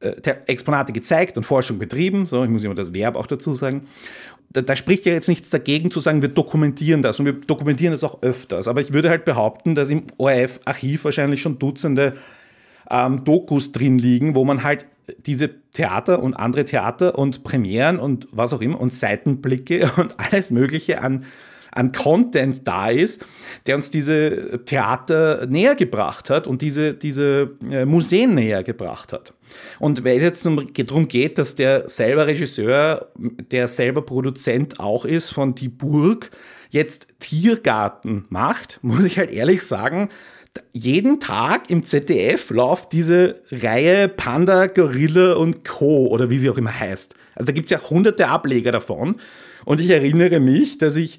äh, 0.00 0.10
Exponate 0.46 0.92
gezeigt 0.92 1.36
und 1.36 1.44
Forschung 1.44 1.78
betrieben. 1.78 2.26
So, 2.26 2.42
ich 2.42 2.50
muss 2.50 2.64
immer 2.64 2.74
das 2.74 2.92
Verb 2.92 3.14
auch 3.14 3.28
dazu 3.28 3.54
sagen. 3.54 3.86
Da, 4.50 4.62
da, 4.62 4.74
spricht 4.74 5.06
ja 5.06 5.12
jetzt 5.12 5.28
nichts 5.28 5.50
dagegen 5.50 5.92
zu 5.92 6.00
sagen, 6.00 6.20
wir 6.20 6.28
dokumentieren 6.28 7.00
das 7.00 7.20
und 7.20 7.26
wir 7.26 7.32
dokumentieren 7.32 7.92
das 7.92 8.02
auch 8.02 8.22
öfters. 8.22 8.66
Aber 8.66 8.80
ich 8.80 8.92
würde 8.92 9.08
halt 9.08 9.24
behaupten, 9.24 9.76
dass 9.76 9.90
im 9.90 10.04
ORF-Archiv 10.16 11.04
wahrscheinlich 11.04 11.42
schon 11.42 11.60
Dutzende 11.60 12.14
ähm, 12.90 13.24
Dokus 13.24 13.72
drin 13.72 13.98
liegen, 13.98 14.34
wo 14.34 14.44
man 14.44 14.62
halt 14.62 14.86
diese 15.26 15.50
Theater 15.72 16.22
und 16.22 16.34
andere 16.34 16.64
Theater 16.64 17.18
und 17.18 17.44
Premieren 17.44 17.98
und 17.98 18.28
was 18.32 18.52
auch 18.52 18.60
immer 18.60 18.80
und 18.80 18.94
Seitenblicke 18.94 19.90
und 19.96 20.14
alles 20.18 20.50
Mögliche 20.50 21.00
an, 21.00 21.24
an 21.72 21.92
Content 21.92 22.66
da 22.66 22.88
ist, 22.90 23.24
der 23.66 23.76
uns 23.76 23.90
diese 23.90 24.64
Theater 24.64 25.46
näher 25.46 25.74
gebracht 25.74 26.30
hat 26.30 26.46
und 26.46 26.62
diese, 26.62 26.94
diese 26.94 27.50
äh, 27.70 27.84
Museen 27.84 28.34
näher 28.34 28.62
gebracht 28.62 29.12
hat. 29.12 29.34
Und 29.78 30.04
weil 30.04 30.18
es 30.18 30.44
jetzt 30.44 30.46
darum 30.46 31.08
geht, 31.08 31.38
dass 31.38 31.54
der 31.54 31.88
selber 31.88 32.26
Regisseur, 32.26 33.08
der 33.16 33.68
selber 33.68 34.02
Produzent 34.02 34.80
auch 34.80 35.04
ist 35.04 35.30
von 35.30 35.54
Die 35.54 35.68
Burg, 35.68 36.30
jetzt 36.70 37.08
Tiergarten 37.20 38.24
macht, 38.28 38.78
muss 38.82 39.04
ich 39.04 39.18
halt 39.18 39.30
ehrlich 39.30 39.62
sagen, 39.62 40.10
jeden 40.72 41.20
Tag 41.20 41.70
im 41.70 41.84
ZDF 41.84 42.50
läuft 42.50 42.92
diese 42.92 43.42
Reihe 43.50 44.08
Panda, 44.08 44.66
Gorilla 44.66 45.34
und 45.34 45.64
Co. 45.64 46.08
oder 46.08 46.30
wie 46.30 46.38
sie 46.38 46.50
auch 46.50 46.58
immer 46.58 46.78
heißt. 46.78 47.14
Also 47.34 47.46
da 47.46 47.52
gibt 47.52 47.66
es 47.66 47.70
ja 47.70 47.90
hunderte 47.90 48.28
Ableger 48.28 48.72
davon. 48.72 49.16
Und 49.64 49.80
ich 49.80 49.90
erinnere 49.90 50.40
mich, 50.40 50.78
dass 50.78 50.96
ich 50.96 51.18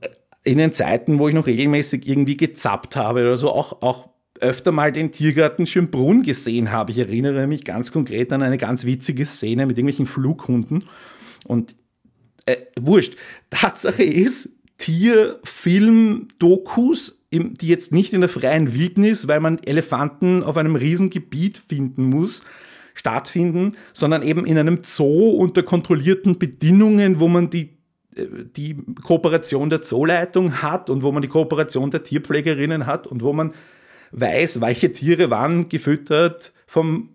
äh, 0.00 0.08
in 0.44 0.58
den 0.58 0.72
Zeiten, 0.72 1.18
wo 1.18 1.28
ich 1.28 1.34
noch 1.34 1.46
regelmäßig 1.46 2.08
irgendwie 2.08 2.36
gezappt 2.36 2.96
habe 2.96 3.20
oder 3.20 3.36
so, 3.36 3.50
auch, 3.50 3.82
auch 3.82 4.08
öfter 4.40 4.72
mal 4.72 4.92
den 4.92 5.12
Tiergarten 5.12 5.66
Schönbrunn 5.66 6.22
gesehen 6.22 6.72
habe. 6.72 6.92
Ich 6.92 6.98
erinnere 6.98 7.46
mich 7.46 7.64
ganz 7.64 7.92
konkret 7.92 8.32
an 8.32 8.42
eine 8.42 8.58
ganz 8.58 8.84
witzige 8.84 9.26
Szene 9.26 9.66
mit 9.66 9.78
irgendwelchen 9.78 10.06
Flughunden. 10.06 10.84
Und 11.46 11.76
äh, 12.46 12.56
wurscht. 12.80 13.16
Tatsache 13.50 14.02
ist, 14.02 14.56
Tierfilm-Dokus 14.78 17.17
die 17.30 17.68
jetzt 17.68 17.92
nicht 17.92 18.12
in 18.12 18.20
der 18.20 18.30
freien 18.30 18.74
Wildnis, 18.74 19.28
weil 19.28 19.40
man 19.40 19.58
Elefanten 19.58 20.42
auf 20.42 20.56
einem 20.56 20.76
Riesengebiet 20.76 21.58
finden 21.58 22.04
muss, 22.04 22.42
stattfinden, 22.94 23.76
sondern 23.92 24.22
eben 24.22 24.46
in 24.46 24.58
einem 24.58 24.80
Zoo 24.82 25.30
unter 25.30 25.62
kontrollierten 25.62 26.38
Bedingungen, 26.38 27.20
wo 27.20 27.28
man 27.28 27.50
die, 27.50 27.76
äh, 28.16 28.26
die 28.56 28.76
Kooperation 29.02 29.70
der 29.70 29.82
Zooleitung 29.82 30.62
hat 30.62 30.90
und 30.90 31.02
wo 31.02 31.12
man 31.12 31.22
die 31.22 31.28
Kooperation 31.28 31.90
der 31.90 32.02
Tierpflegerinnen 32.02 32.86
hat 32.86 33.06
und 33.06 33.22
wo 33.22 33.32
man 33.32 33.52
weiß, 34.12 34.60
welche 34.60 34.90
Tiere 34.90 35.30
wann 35.30 35.68
gefüttert, 35.68 36.52
vom 36.66 37.10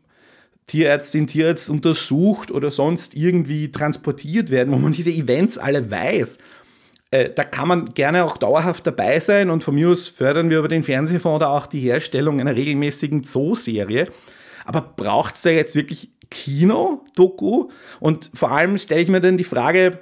Tierärztin, 0.68 1.28
Tierarzt 1.28 1.70
untersucht 1.70 2.50
oder 2.52 2.72
sonst 2.72 3.16
irgendwie 3.16 3.72
transportiert 3.72 4.50
werden, 4.50 4.72
wo 4.72 4.78
man 4.78 4.94
diese 4.94 5.12
Events 5.12 5.58
alle 5.58 5.92
weiß 5.92 6.40
äh, 7.14 7.32
da 7.32 7.44
kann 7.44 7.68
man 7.68 7.86
gerne 7.94 8.26
auch 8.26 8.38
dauerhaft 8.38 8.88
dabei 8.88 9.20
sein 9.20 9.52
und 9.52 9.64
von 9.64 9.76
mir 9.76 9.90
aus 9.90 10.08
fördern 10.08 10.50
wir 10.50 10.58
über 10.58 10.68
den 10.68 10.82
Fernsehfonds 10.82 11.42
da 11.42 11.50
auch 11.56 11.68
die 11.68 11.80
Herstellung 11.80 12.42
einer 12.42 12.56
regelmäßigen 12.56 13.24
Zoo-Serie. 13.24 14.06
Aber 14.66 14.82
braucht 14.82 15.36
es 15.36 15.44
da 15.44 15.52
jetzt 15.52 15.76
wirklich 15.76 16.10
Kino-Doku? 16.32 17.70
Und 18.00 18.32
vor 18.34 18.52
allem 18.52 18.80
stelle 18.80 19.02
ich 19.02 19.10
mir 19.10 19.22
dann 19.22 19.38
die 19.38 19.44
Frage, 19.44 20.00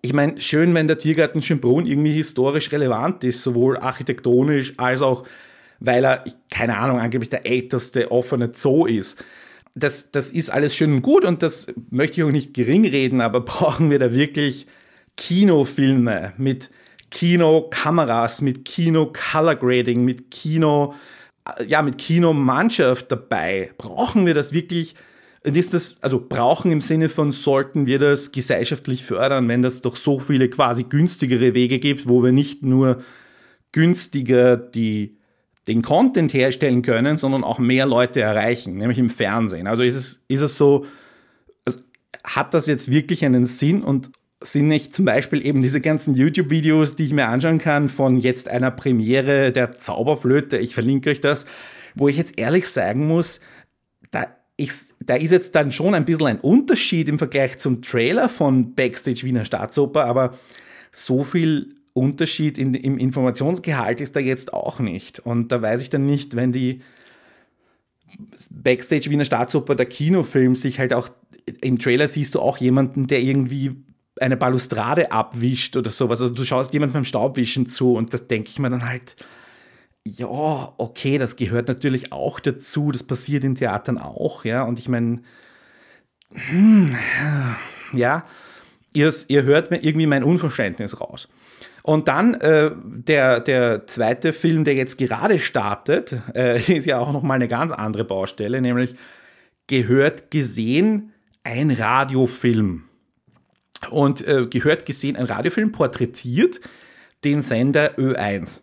ich 0.00 0.14
meine, 0.14 0.40
schön, 0.40 0.74
wenn 0.74 0.88
der 0.88 0.96
Tiergarten 0.96 1.42
Schönbrunn 1.42 1.86
irgendwie 1.86 2.12
historisch 2.12 2.72
relevant 2.72 3.22
ist, 3.24 3.42
sowohl 3.42 3.76
architektonisch 3.76 4.72
als 4.78 5.02
auch, 5.02 5.26
weil 5.80 6.02
er, 6.02 6.24
keine 6.50 6.78
Ahnung, 6.78 6.98
angeblich 6.98 7.28
der 7.28 7.44
älteste 7.44 8.10
offene 8.10 8.52
Zoo 8.54 8.86
ist. 8.86 9.22
Das, 9.74 10.10
das 10.12 10.30
ist 10.30 10.48
alles 10.48 10.74
schön 10.74 10.94
und 10.94 11.02
gut 11.02 11.26
und 11.26 11.42
das 11.42 11.74
möchte 11.90 12.20
ich 12.20 12.24
auch 12.24 12.30
nicht 12.30 12.54
gering 12.54 12.86
reden, 12.86 13.20
aber 13.20 13.40
brauchen 13.44 13.90
wir 13.90 13.98
da 13.98 14.14
wirklich 14.14 14.66
Kinofilme 15.16 16.32
mit 16.36 16.70
Kinokameras, 17.10 18.40
mit 18.40 18.64
Kino-Color-Grading, 18.64 20.04
mit 20.04 20.30
Kino, 20.30 20.94
ja, 21.66 21.82
mit 21.82 21.98
Kinomannschaft 21.98 23.12
dabei. 23.12 23.70
Brauchen 23.76 24.26
wir 24.26 24.34
das 24.34 24.52
wirklich? 24.52 24.94
Und 25.44 25.56
ist 25.56 25.74
das, 25.74 25.98
also 26.02 26.24
brauchen 26.26 26.70
im 26.70 26.80
Sinne 26.80 27.08
von, 27.08 27.32
sollten 27.32 27.86
wir 27.86 27.98
das 27.98 28.32
gesellschaftlich 28.32 29.04
fördern, 29.04 29.48
wenn 29.48 29.60
das 29.60 29.82
doch 29.82 29.96
so 29.96 30.20
viele 30.20 30.48
quasi 30.48 30.84
günstigere 30.84 31.54
Wege 31.54 31.78
gibt, 31.78 32.08
wo 32.08 32.22
wir 32.22 32.32
nicht 32.32 32.62
nur 32.62 33.02
günstiger 33.72 34.56
die, 34.56 35.18
den 35.66 35.82
Content 35.82 36.32
herstellen 36.32 36.82
können, 36.82 37.18
sondern 37.18 37.44
auch 37.44 37.58
mehr 37.58 37.86
Leute 37.86 38.20
erreichen, 38.20 38.76
nämlich 38.76 38.98
im 38.98 39.10
Fernsehen. 39.10 39.66
Also 39.66 39.82
ist 39.82 39.96
es, 39.96 40.22
ist 40.28 40.42
es 40.42 40.56
so, 40.56 40.86
also 41.64 41.80
hat 42.24 42.54
das 42.54 42.66
jetzt 42.68 42.90
wirklich 42.90 43.24
einen 43.24 43.44
Sinn 43.44 43.82
und 43.82 44.10
sind 44.44 44.68
nicht 44.68 44.94
zum 44.94 45.04
Beispiel 45.04 45.44
eben 45.44 45.62
diese 45.62 45.80
ganzen 45.80 46.14
YouTube-Videos, 46.14 46.96
die 46.96 47.06
ich 47.06 47.12
mir 47.12 47.28
anschauen 47.28 47.58
kann, 47.58 47.88
von 47.88 48.16
jetzt 48.16 48.48
einer 48.48 48.70
Premiere 48.70 49.52
der 49.52 49.72
Zauberflöte, 49.72 50.58
ich 50.58 50.74
verlinke 50.74 51.10
euch 51.10 51.20
das, 51.20 51.46
wo 51.94 52.08
ich 52.08 52.16
jetzt 52.16 52.38
ehrlich 52.38 52.68
sagen 52.68 53.06
muss, 53.06 53.40
da 54.10 54.26
ich, 54.56 54.72
da 55.00 55.14
ist 55.16 55.30
jetzt 55.30 55.54
dann 55.54 55.72
schon 55.72 55.94
ein 55.94 56.04
bisschen 56.04 56.26
ein 56.26 56.40
Unterschied 56.40 57.08
im 57.08 57.18
Vergleich 57.18 57.58
zum 57.58 57.82
Trailer 57.82 58.28
von 58.28 58.74
Backstage 58.74 59.22
Wiener 59.22 59.44
Staatsoper, 59.44 60.04
aber 60.04 60.38
so 60.92 61.24
viel 61.24 61.74
Unterschied 61.94 62.58
in, 62.58 62.74
im 62.74 62.98
Informationsgehalt 62.98 64.00
ist 64.00 64.14
da 64.14 64.20
jetzt 64.20 64.52
auch 64.52 64.78
nicht. 64.78 65.18
Und 65.20 65.52
da 65.52 65.60
weiß 65.60 65.82
ich 65.82 65.90
dann 65.90 66.06
nicht, 66.06 66.36
wenn 66.36 66.52
die 66.52 66.82
Backstage 68.50 69.10
Wiener 69.10 69.24
Staatsoper, 69.24 69.74
der 69.74 69.86
Kinofilm, 69.86 70.54
sich 70.54 70.78
halt 70.78 70.92
auch 70.92 71.08
im 71.60 71.78
Trailer 71.78 72.08
siehst 72.08 72.34
du 72.34 72.40
auch 72.40 72.58
jemanden, 72.58 73.06
der 73.06 73.20
irgendwie 73.20 73.76
eine 74.20 74.36
Balustrade 74.36 75.10
abwischt 75.10 75.76
oder 75.76 75.90
sowas. 75.90 76.20
Also 76.20 76.34
du 76.34 76.44
schaust 76.44 76.72
jemandem 76.72 76.94
beim 76.94 77.04
Staubwischen 77.04 77.66
zu 77.66 77.94
und 77.94 78.12
das 78.12 78.26
denke 78.26 78.50
ich 78.50 78.58
mir 78.58 78.70
dann 78.70 78.86
halt, 78.86 79.16
ja, 80.06 80.26
okay, 80.26 81.18
das 81.18 81.36
gehört 81.36 81.68
natürlich 81.68 82.12
auch 82.12 82.40
dazu, 82.40 82.90
das 82.90 83.02
passiert 83.02 83.44
in 83.44 83.54
Theatern 83.54 83.98
auch, 83.98 84.44
ja, 84.44 84.64
und 84.64 84.78
ich 84.78 84.88
meine, 84.88 85.22
hm, 86.32 86.96
ja, 87.92 88.24
ihr, 88.92 89.12
ihr 89.28 89.42
hört 89.44 89.70
mir 89.70 89.82
irgendwie 89.82 90.06
mein 90.06 90.24
Unverständnis 90.24 91.00
raus. 91.00 91.28
Und 91.82 92.08
dann 92.08 92.34
äh, 92.34 92.70
der, 92.84 93.40
der 93.40 93.86
zweite 93.86 94.32
Film, 94.32 94.64
der 94.64 94.74
jetzt 94.74 94.98
gerade 94.98 95.38
startet, 95.38 96.16
äh, 96.34 96.60
ist 96.76 96.86
ja 96.86 96.98
auch 96.98 97.12
nochmal 97.12 97.36
eine 97.36 97.48
ganz 97.48 97.72
andere 97.72 98.04
Baustelle, 98.04 98.60
nämlich 98.60 98.94
gehört 99.66 100.30
gesehen 100.30 101.12
ein 101.44 101.70
Radiofilm. 101.70 102.84
Und 103.90 104.26
äh, 104.26 104.46
gehört 104.46 104.86
gesehen 104.86 105.16
ein 105.16 105.26
Radiofilm 105.26 105.72
porträtiert 105.72 106.60
den 107.24 107.42
Sender 107.42 107.98
Ö1. 107.98 108.62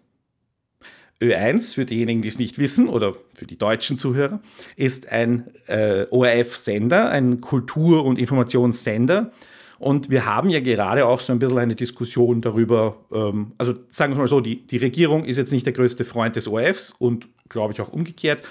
Ö1, 1.21 1.75
für 1.75 1.86
diejenigen, 1.86 2.21
die 2.21 2.29
es 2.29 2.39
nicht 2.39 2.60
wissen 2.60 2.88
oder 2.88 3.13
für 3.34 3.45
die 3.45 3.58
deutschen 3.58 3.97
Zuhörer, 3.97 4.39
ist 4.77 5.12
ein 5.12 5.51
äh, 5.67 6.05
ORF-Sender, 6.10 7.10
ein 7.10 7.41
Kultur- 7.41 8.05
und 8.05 8.17
Informationssender. 8.17 9.32
Und 9.79 10.10
wir 10.10 10.25
haben 10.25 10.49
ja 10.49 10.60
gerade 10.60 11.05
auch 11.05 11.19
so 11.19 11.34
ein 11.34 11.39
bisschen 11.39 11.58
eine 11.58 11.75
Diskussion 11.75 12.41
darüber, 12.41 12.97
ähm, 13.13 13.53
also 13.58 13.73
sagen 13.89 14.13
wir 14.13 14.19
mal 14.19 14.27
so, 14.27 14.39
die, 14.41 14.65
die 14.65 14.77
Regierung 14.77 15.25
ist 15.25 15.38
jetzt 15.38 15.51
nicht 15.51 15.65
der 15.65 15.73
größte 15.73 16.03
Freund 16.03 16.36
des 16.36 16.47
ORFs 16.47 16.93
und 16.99 17.27
glaube 17.49 17.73
ich 17.73 17.82
auch 17.82 17.89
umgekehrt. 17.89 18.43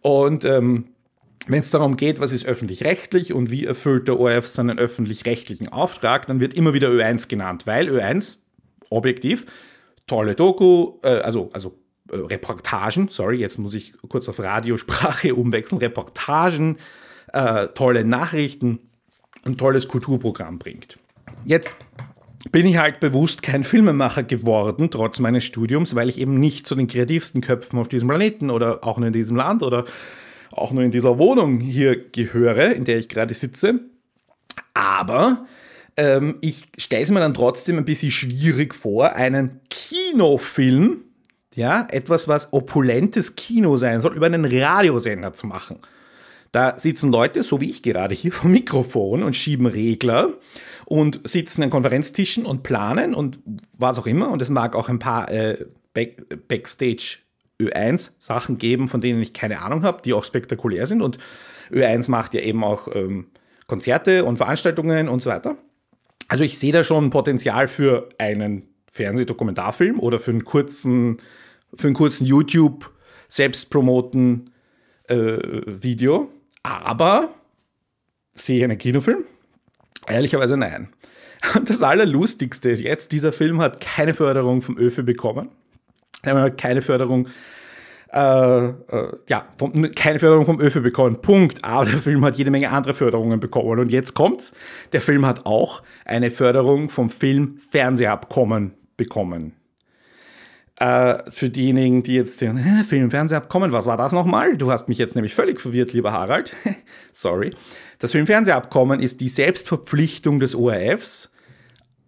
Und 0.00 0.44
ähm, 0.44 0.88
wenn 1.48 1.60
es 1.60 1.70
darum 1.70 1.96
geht, 1.96 2.20
was 2.20 2.32
ist 2.32 2.46
öffentlich-rechtlich 2.46 3.32
und 3.32 3.50
wie 3.50 3.64
erfüllt 3.64 4.06
der 4.06 4.20
ORF 4.20 4.46
seinen 4.46 4.78
öffentlich-rechtlichen 4.78 5.68
Auftrag, 5.68 6.26
dann 6.26 6.40
wird 6.40 6.54
immer 6.54 6.74
wieder 6.74 6.88
Ö1 6.88 7.28
genannt, 7.28 7.66
weil 7.66 7.88
Ö1, 7.88 8.36
objektiv, 8.90 9.46
tolle 10.06 10.34
Doku, 10.34 10.98
äh, 11.02 11.08
also, 11.08 11.50
also 11.52 11.78
äh, 12.10 12.16
Reportagen, 12.16 13.08
sorry, 13.08 13.38
jetzt 13.38 13.58
muss 13.58 13.74
ich 13.74 13.94
kurz 14.08 14.28
auf 14.28 14.40
Radiosprache 14.40 15.34
umwechseln, 15.34 15.78
Reportagen, 15.78 16.76
äh, 17.32 17.68
tolle 17.68 18.04
Nachrichten, 18.04 18.80
ein 19.44 19.56
tolles 19.56 19.88
Kulturprogramm 19.88 20.58
bringt. 20.58 20.98
Jetzt 21.44 21.72
bin 22.52 22.66
ich 22.66 22.76
halt 22.76 23.00
bewusst 23.00 23.42
kein 23.42 23.64
Filmemacher 23.64 24.22
geworden, 24.22 24.90
trotz 24.90 25.18
meines 25.18 25.44
Studiums, 25.44 25.94
weil 25.94 26.08
ich 26.08 26.18
eben 26.18 26.38
nicht 26.38 26.66
zu 26.66 26.74
den 26.74 26.86
kreativsten 26.88 27.40
Köpfen 27.40 27.78
auf 27.78 27.88
diesem 27.88 28.08
Planeten 28.08 28.50
oder 28.50 28.84
auch 28.84 28.98
in 28.98 29.12
diesem 29.12 29.36
Land 29.36 29.62
oder 29.62 29.84
auch 30.60 30.72
nur 30.72 30.82
in 30.82 30.90
dieser 30.90 31.18
Wohnung 31.18 31.60
hier 31.60 32.10
gehöre, 32.10 32.72
in 32.72 32.84
der 32.84 32.98
ich 32.98 33.08
gerade 33.08 33.34
sitze. 33.34 33.80
Aber 34.74 35.46
ähm, 35.96 36.36
ich 36.40 36.64
stelle 36.78 37.02
es 37.02 37.10
mir 37.10 37.20
dann 37.20 37.34
trotzdem 37.34 37.76
ein 37.78 37.84
bisschen 37.84 38.10
schwierig 38.10 38.74
vor, 38.74 39.14
einen 39.14 39.60
Kinofilm, 39.68 40.98
ja, 41.54 41.86
etwas, 41.90 42.28
was 42.28 42.52
opulentes 42.52 43.34
Kino 43.34 43.76
sein 43.76 44.00
soll, 44.00 44.14
über 44.14 44.26
einen 44.26 44.44
Radiosender 44.44 45.32
zu 45.32 45.46
machen. 45.46 45.78
Da 46.52 46.78
sitzen 46.78 47.10
Leute, 47.10 47.42
so 47.42 47.60
wie 47.60 47.68
ich 47.68 47.82
gerade 47.82 48.14
hier 48.14 48.32
vom 48.32 48.52
Mikrofon 48.52 49.22
und 49.22 49.36
schieben 49.36 49.66
Regler 49.66 50.34
und 50.86 51.20
sitzen 51.28 51.62
an 51.62 51.70
Konferenztischen 51.70 52.46
und 52.46 52.62
planen 52.62 53.14
und 53.14 53.40
was 53.76 53.98
auch 53.98 54.06
immer. 54.06 54.30
Und 54.30 54.40
es 54.40 54.48
mag 54.48 54.74
auch 54.74 54.88
ein 54.88 54.98
paar 54.98 55.30
äh, 55.30 55.66
Back 55.92 56.48
Backstage 56.48 57.18
Ö1 57.60 58.12
Sachen 58.18 58.58
geben, 58.58 58.88
von 58.88 59.00
denen 59.00 59.20
ich 59.20 59.32
keine 59.32 59.60
Ahnung 59.60 59.82
habe, 59.82 60.02
die 60.02 60.12
auch 60.12 60.24
spektakulär 60.24 60.86
sind. 60.86 61.02
Und 61.02 61.18
Ö1 61.70 62.10
macht 62.10 62.34
ja 62.34 62.40
eben 62.40 62.64
auch 62.64 62.88
ähm, 62.94 63.26
Konzerte 63.66 64.24
und 64.24 64.36
Veranstaltungen 64.36 65.08
und 65.08 65.22
so 65.22 65.30
weiter. 65.30 65.56
Also 66.28 66.44
ich 66.44 66.58
sehe 66.58 66.72
da 66.72 66.84
schon 66.84 67.10
Potenzial 67.10 67.68
für 67.68 68.08
einen 68.18 68.68
Fernsehdokumentarfilm 68.92 69.98
oder 69.98 70.18
für 70.18 70.30
einen 70.30 70.44
kurzen, 70.44 71.20
für 71.74 71.88
einen 71.88 71.94
kurzen 71.94 72.26
YouTube 72.26 72.90
selbstpromoten 73.28 74.50
äh, 75.08 75.38
Video. 75.66 76.30
Aber 76.62 77.34
sehe 78.34 78.58
ich 78.58 78.64
einen 78.64 78.78
Kinofilm? 78.78 79.24
Ehrlicherweise 80.06 80.56
nein. 80.56 80.88
Das 81.64 81.82
Allerlustigste 81.82 82.70
ist 82.70 82.80
jetzt, 82.80 83.12
dieser 83.12 83.32
Film 83.32 83.60
hat 83.60 83.80
keine 83.80 84.12
Förderung 84.12 84.60
vom 84.60 84.76
ÖFE 84.76 85.04
bekommen. 85.04 85.50
Er 86.22 86.40
hat 86.40 86.58
keine 86.58 86.82
Förderung, 86.82 87.28
äh, 88.12 88.66
äh, 88.66 88.72
ja, 89.28 89.48
vom, 89.56 89.90
keine 89.94 90.18
Förderung 90.18 90.46
vom 90.46 90.60
ÖFE 90.60 90.80
bekommen. 90.80 91.20
Punkt. 91.20 91.64
Aber 91.64 91.84
der 91.84 91.98
Film 91.98 92.24
hat 92.24 92.36
jede 92.36 92.50
Menge 92.50 92.70
andere 92.70 92.94
Förderungen 92.94 93.40
bekommen. 93.40 93.78
Und 93.78 93.92
jetzt 93.92 94.14
kommt's. 94.14 94.52
Der 94.92 95.00
Film 95.00 95.26
hat 95.26 95.46
auch 95.46 95.82
eine 96.04 96.30
Förderung 96.30 96.88
vom 96.88 97.10
Film-Fernsehabkommen 97.10 98.74
bekommen. 98.96 99.54
Äh, 100.80 101.30
für 101.32 101.50
diejenigen, 101.50 102.04
die 102.04 102.14
jetzt 102.14 102.40
den 102.40 102.56
äh, 102.56 102.84
Film-Fernsehabkommen, 102.84 103.72
was 103.72 103.86
war 103.86 103.96
das 103.96 104.12
nochmal? 104.12 104.56
Du 104.56 104.70
hast 104.70 104.88
mich 104.88 104.98
jetzt 104.98 105.16
nämlich 105.16 105.34
völlig 105.34 105.60
verwirrt, 105.60 105.92
lieber 105.92 106.12
Harald. 106.12 106.54
Sorry. 107.12 107.52
Das 107.98 108.12
Film-Fernsehabkommen 108.12 109.00
ist 109.00 109.20
die 109.20 109.28
Selbstverpflichtung 109.28 110.38
des 110.38 110.54
ORFs, 110.54 111.32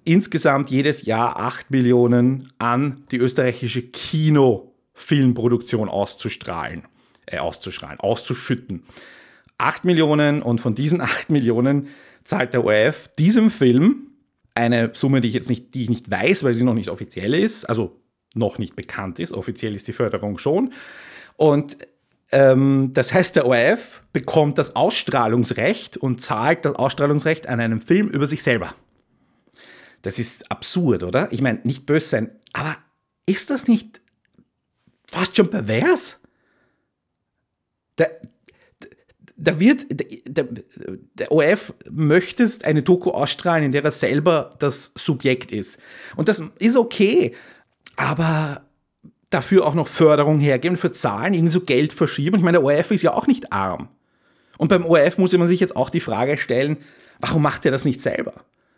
insgesamt 0.04 0.70
jedes 0.70 1.04
Jahr 1.04 1.38
8 1.38 1.70
Millionen 1.70 2.50
an 2.58 3.04
die 3.10 3.18
österreichische 3.18 3.82
Kinofilmproduktion 3.82 5.88
auszustrahlen, 5.88 6.82
äh, 7.26 7.38
auszustrahlen, 7.38 8.00
auszuschütten. 8.00 8.82
8 9.58 9.84
Millionen 9.84 10.42
und 10.42 10.60
von 10.60 10.74
diesen 10.74 11.00
8 11.00 11.30
Millionen 11.30 11.88
zahlt 12.24 12.54
der 12.54 12.64
ORF 12.64 13.08
diesem 13.18 13.50
Film 13.50 14.08
eine 14.54 14.90
Summe, 14.94 15.20
die 15.20 15.28
ich 15.28 15.34
jetzt 15.34 15.48
nicht, 15.48 15.74
die 15.74 15.82
ich 15.82 15.90
nicht 15.90 16.10
weiß, 16.10 16.44
weil 16.44 16.54
sie 16.54 16.64
noch 16.64 16.74
nicht 16.74 16.90
offiziell 16.90 17.34
ist, 17.34 17.64
also 17.64 18.00
noch 18.34 18.58
nicht 18.58 18.76
bekannt 18.76 19.18
ist. 19.18 19.32
Offiziell 19.32 19.74
ist 19.74 19.88
die 19.88 19.92
Förderung 19.92 20.38
schon. 20.38 20.72
Und 21.36 21.76
ähm, 22.32 22.90
das 22.92 23.12
heißt, 23.12 23.36
der 23.36 23.46
ORF 23.46 24.02
bekommt 24.12 24.58
das 24.58 24.76
Ausstrahlungsrecht 24.76 25.96
und 25.96 26.22
zahlt 26.22 26.64
das 26.64 26.74
Ausstrahlungsrecht 26.74 27.48
an 27.48 27.60
einem 27.60 27.80
Film 27.80 28.08
über 28.08 28.26
sich 28.26 28.42
selber. 28.42 28.74
Das 30.02 30.18
ist 30.18 30.50
absurd, 30.50 31.02
oder? 31.02 31.32
Ich 31.32 31.42
meine, 31.42 31.60
nicht 31.64 31.86
böse 31.86 32.08
sein, 32.08 32.30
aber 32.52 32.76
ist 33.26 33.50
das 33.50 33.66
nicht 33.68 34.00
fast 35.06 35.36
schon 35.36 35.50
pervers? 35.50 36.20
Da, 37.96 38.06
da 39.36 39.60
wird, 39.60 39.86
der, 40.26 40.46
der 41.14 41.32
ORF 41.32 41.74
möchte 41.90 42.48
eine 42.62 42.82
Doku 42.82 43.10
ausstrahlen, 43.10 43.64
in 43.64 43.72
der 43.72 43.84
er 43.84 43.90
selber 43.90 44.54
das 44.58 44.92
Subjekt 44.96 45.52
ist. 45.52 45.78
Und 46.16 46.28
das 46.28 46.42
ist 46.58 46.76
okay 46.76 47.34
aber 48.00 48.62
dafür 49.28 49.66
auch 49.66 49.74
noch 49.74 49.86
Förderung 49.86 50.40
hergeben, 50.40 50.78
für 50.78 50.90
Zahlen, 50.90 51.34
irgendwie 51.34 51.52
so 51.52 51.60
Geld 51.60 51.92
verschieben. 51.92 52.38
Ich 52.38 52.42
meine, 52.42 52.58
der 52.58 52.64
ORF 52.64 52.90
ist 52.92 53.02
ja 53.02 53.12
auch 53.12 53.26
nicht 53.26 53.52
arm. 53.52 53.88
Und 54.56 54.68
beim 54.68 54.86
ORF 54.86 55.18
muss 55.18 55.36
man 55.36 55.48
sich 55.48 55.60
jetzt 55.60 55.76
auch 55.76 55.90
die 55.90 56.00
Frage 56.00 56.38
stellen, 56.38 56.78
warum 57.20 57.42
macht 57.42 57.66
er 57.66 57.70
das 57.70 57.84
nicht 57.84 58.00
selber? 58.00 58.32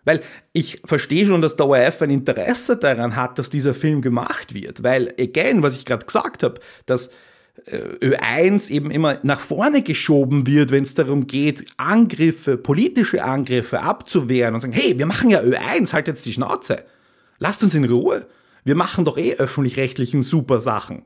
Weil 0.04 0.20
ich 0.52 0.80
verstehe 0.84 1.26
schon, 1.26 1.42
dass 1.42 1.56
der 1.56 1.66
ORF 1.66 2.02
ein 2.02 2.10
Interesse 2.10 2.76
daran 2.76 3.14
hat, 3.14 3.38
dass 3.38 3.50
dieser 3.50 3.74
Film 3.74 4.02
gemacht 4.02 4.52
wird. 4.52 4.82
Weil, 4.82 5.14
again, 5.18 5.62
was 5.62 5.76
ich 5.76 5.84
gerade 5.84 6.04
gesagt 6.04 6.42
habe, 6.42 6.60
dass 6.86 7.10
äh, 7.66 7.76
Ö1 8.00 8.70
eben 8.70 8.90
immer 8.90 9.18
nach 9.22 9.40
vorne 9.40 9.82
geschoben 9.82 10.46
wird, 10.46 10.70
wenn 10.72 10.82
es 10.82 10.94
darum 10.94 11.26
geht, 11.26 11.66
Angriffe, 11.76 12.56
politische 12.56 13.22
Angriffe 13.22 13.80
abzuwehren 13.80 14.54
und 14.54 14.60
sagen, 14.60 14.72
hey, 14.72 14.98
wir 14.98 15.06
machen 15.06 15.30
ja 15.30 15.40
Ö1, 15.40 15.92
halt 15.92 16.08
jetzt 16.08 16.26
die 16.26 16.32
Schnauze. 16.32 16.84
Lasst 17.38 17.62
uns 17.62 17.74
in 17.74 17.84
Ruhe. 17.84 18.26
Wir 18.64 18.74
machen 18.74 19.04
doch 19.04 19.18
eh 19.18 19.34
öffentlich-rechtlichen 19.34 20.22
super 20.22 20.60
Sachen. 20.60 21.04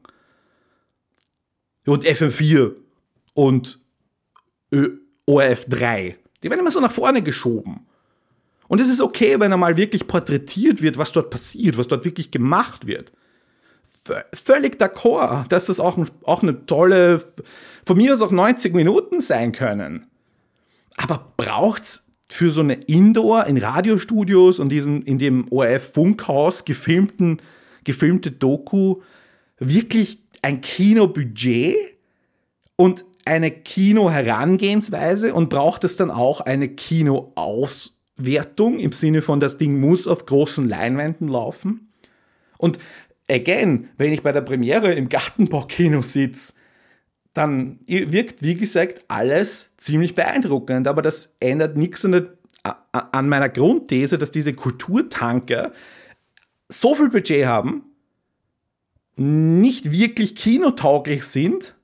Und 1.84 2.04
FM4 2.04 2.74
und 3.34 3.78
ORF3. 5.28 6.14
Die 6.42 6.50
werden 6.50 6.60
immer 6.60 6.70
so 6.70 6.80
nach 6.80 6.92
vorne 6.92 7.22
geschoben. 7.22 7.85
Und 8.68 8.80
es 8.80 8.88
ist 8.88 9.00
okay, 9.00 9.38
wenn 9.38 9.52
er 9.52 9.58
mal 9.58 9.76
wirklich 9.76 10.06
porträtiert 10.06 10.82
wird, 10.82 10.98
was 10.98 11.12
dort 11.12 11.30
passiert, 11.30 11.78
was 11.78 11.88
dort 11.88 12.04
wirklich 12.04 12.30
gemacht 12.30 12.86
wird. 12.86 13.12
V 14.04 14.14
völlig 14.32 14.80
d'accord, 14.80 15.48
dass 15.48 15.66
das 15.66 15.80
auch, 15.80 15.98
auch 16.24 16.42
eine 16.42 16.66
tolle, 16.66 17.24
von 17.84 17.96
mir 17.96 18.12
aus 18.12 18.22
auch 18.22 18.30
90 18.30 18.74
Minuten 18.74 19.20
sein 19.20 19.52
können. 19.52 20.06
Aber 20.96 21.32
braucht 21.36 21.82
es 21.82 22.06
für 22.28 22.50
so 22.50 22.60
eine 22.60 22.74
Indoor 22.74 23.44
in 23.46 23.58
Radiostudios 23.58 24.58
und 24.58 24.70
diesen 24.70 25.02
in 25.02 25.18
dem 25.18 25.50
ORF-Funkhaus 25.50 26.64
gefilmten, 26.64 27.40
gefilmte 27.84 28.32
Doku 28.32 29.02
wirklich 29.58 30.18
ein 30.42 30.60
Kinobudget 30.60 31.76
und 32.76 33.04
eine 33.24 33.50
Kino-Herangehensweise 33.50 35.34
und 35.34 35.48
braucht 35.50 35.84
es 35.84 35.96
dann 35.96 36.10
auch 36.10 36.40
eine 36.40 36.68
Kino-Auswertung 38.16 38.78
im 38.78 38.92
Sinne 38.92 39.22
von, 39.22 39.40
das 39.40 39.58
Ding 39.58 39.80
muss 39.80 40.06
auf 40.06 40.26
großen 40.26 40.68
Leinwänden 40.68 41.28
laufen? 41.28 41.88
Und 42.58 42.78
again, 43.28 43.88
wenn 43.98 44.12
ich 44.12 44.22
bei 44.22 44.32
der 44.32 44.40
Premiere 44.40 44.92
im 44.94 45.08
Gartenbaukino 45.08 46.02
sitze, 46.02 46.54
dann 47.34 47.78
wirkt, 47.86 48.42
wie 48.42 48.54
gesagt, 48.54 49.04
alles 49.08 49.70
ziemlich 49.76 50.14
beeindruckend. 50.14 50.88
Aber 50.88 51.02
das 51.02 51.36
ändert 51.38 51.76
nichts 51.76 52.04
an, 52.04 52.30
an 52.92 53.28
meiner 53.28 53.50
Grundthese, 53.50 54.16
dass 54.16 54.30
diese 54.30 54.54
Kulturtanker 54.54 55.72
so 56.68 56.94
viel 56.94 57.10
Budget 57.10 57.46
haben, 57.46 57.84
nicht 59.16 59.92
wirklich 59.92 60.34
kinotauglich 60.34 61.22
sind 61.24 61.74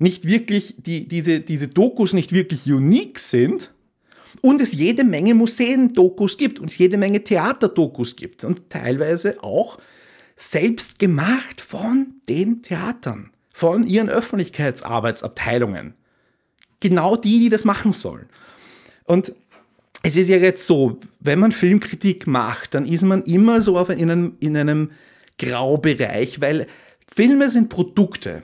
nicht 0.00 0.26
wirklich, 0.26 0.76
die, 0.78 1.06
diese, 1.06 1.40
diese 1.40 1.68
Dokus 1.68 2.14
nicht 2.14 2.32
wirklich 2.32 2.66
unique 2.66 3.18
sind 3.18 3.74
und 4.42 4.60
es 4.60 4.74
jede 4.74 5.04
Menge 5.04 5.34
Museen-Dokus 5.34 6.36
gibt 6.36 6.58
und 6.58 6.70
es 6.70 6.78
jede 6.78 6.96
Menge 6.96 7.22
Theater-Dokus 7.22 8.16
gibt 8.16 8.44
und 8.44 8.70
teilweise 8.70 9.42
auch 9.42 9.78
selbst 10.36 10.98
gemacht 10.98 11.60
von 11.60 12.14
den 12.28 12.62
Theatern, 12.62 13.30
von 13.52 13.86
ihren 13.86 14.08
Öffentlichkeitsarbeitsabteilungen. 14.08 15.94
Genau 16.80 17.16
die, 17.16 17.40
die 17.40 17.48
das 17.50 17.64
machen 17.64 17.92
sollen. 17.92 18.26
Und 19.04 19.34
es 20.02 20.16
ist 20.16 20.28
ja 20.28 20.38
jetzt 20.38 20.66
so, 20.66 20.98
wenn 21.18 21.38
man 21.38 21.52
Filmkritik 21.52 22.26
macht, 22.26 22.74
dann 22.74 22.86
ist 22.86 23.02
man 23.02 23.22
immer 23.22 23.60
so 23.60 23.76
auf 23.76 23.90
in 23.90 24.10
einem, 24.10 24.36
in 24.40 24.56
einem 24.56 24.92
Graubereich, 25.38 26.40
weil 26.40 26.66
Filme 27.06 27.50
sind 27.50 27.68
Produkte. 27.68 28.42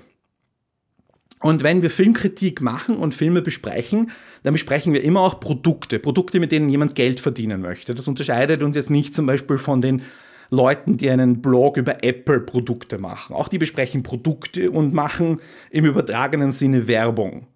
Und 1.46 1.62
wenn 1.62 1.80
wir 1.80 1.90
Filmkritik 1.90 2.60
machen 2.60 2.96
und 2.96 3.14
Filme 3.14 3.40
besprechen, 3.40 4.10
dann 4.42 4.52
besprechen 4.52 4.92
wir 4.92 5.04
immer 5.04 5.20
auch 5.20 5.38
Produkte, 5.38 6.00
Produkte, 6.00 6.40
mit 6.40 6.50
denen 6.50 6.68
jemand 6.68 6.96
Geld 6.96 7.20
verdienen 7.20 7.60
möchte. 7.60 7.94
Das 7.94 8.08
unterscheidet 8.08 8.64
uns 8.64 8.74
jetzt 8.74 8.90
nicht 8.90 9.14
zum 9.14 9.26
Beispiel 9.26 9.56
von 9.56 9.80
den 9.80 10.02
Leuten, 10.50 10.96
die 10.96 11.08
einen 11.08 11.42
Blog 11.42 11.76
über 11.76 12.02
Apple-Produkte 12.02 12.98
machen. 12.98 13.36
Auch 13.36 13.46
die 13.46 13.58
besprechen 13.58 14.02
Produkte 14.02 14.72
und 14.72 14.92
machen 14.92 15.38
im 15.70 15.84
übertragenen 15.84 16.50
Sinne 16.50 16.88
Werbung. 16.88 17.46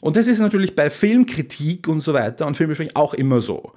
Und 0.00 0.16
das 0.16 0.28
ist 0.28 0.38
natürlich 0.38 0.76
bei 0.76 0.88
Filmkritik 0.88 1.88
und 1.88 2.02
so 2.02 2.14
weiter 2.14 2.46
und 2.46 2.56
Filmbesprechung 2.56 2.94
auch 2.94 3.14
immer 3.14 3.40
so. 3.40 3.72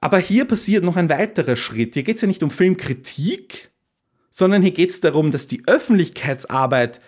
Aber 0.00 0.16
hier 0.16 0.46
passiert 0.46 0.84
noch 0.84 0.96
ein 0.96 1.10
weiterer 1.10 1.56
Schritt. 1.56 1.92
Hier 1.92 2.02
geht 2.02 2.16
es 2.16 2.22
ja 2.22 2.28
nicht 2.28 2.42
um 2.42 2.50
Filmkritik, 2.50 3.68
sondern 4.30 4.62
hier 4.62 4.70
geht 4.72 4.88
es 4.88 5.00
darum, 5.00 5.30
dass 5.32 5.48
die 5.48 5.64
Öffentlichkeitsarbeit 5.66 7.02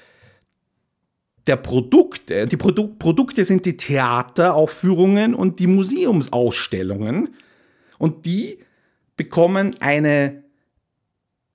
der 1.46 1.56
Produkte. 1.56 2.46
Die 2.46 2.56
Produ 2.56 2.88
Produkte 2.88 3.44
sind 3.44 3.66
die 3.66 3.76
Theateraufführungen 3.76 5.34
und 5.34 5.60
die 5.60 5.66
Museumsausstellungen. 5.66 7.30
Und 7.98 8.26
die 8.26 8.58
bekommen 9.16 9.76
eine, 9.80 10.42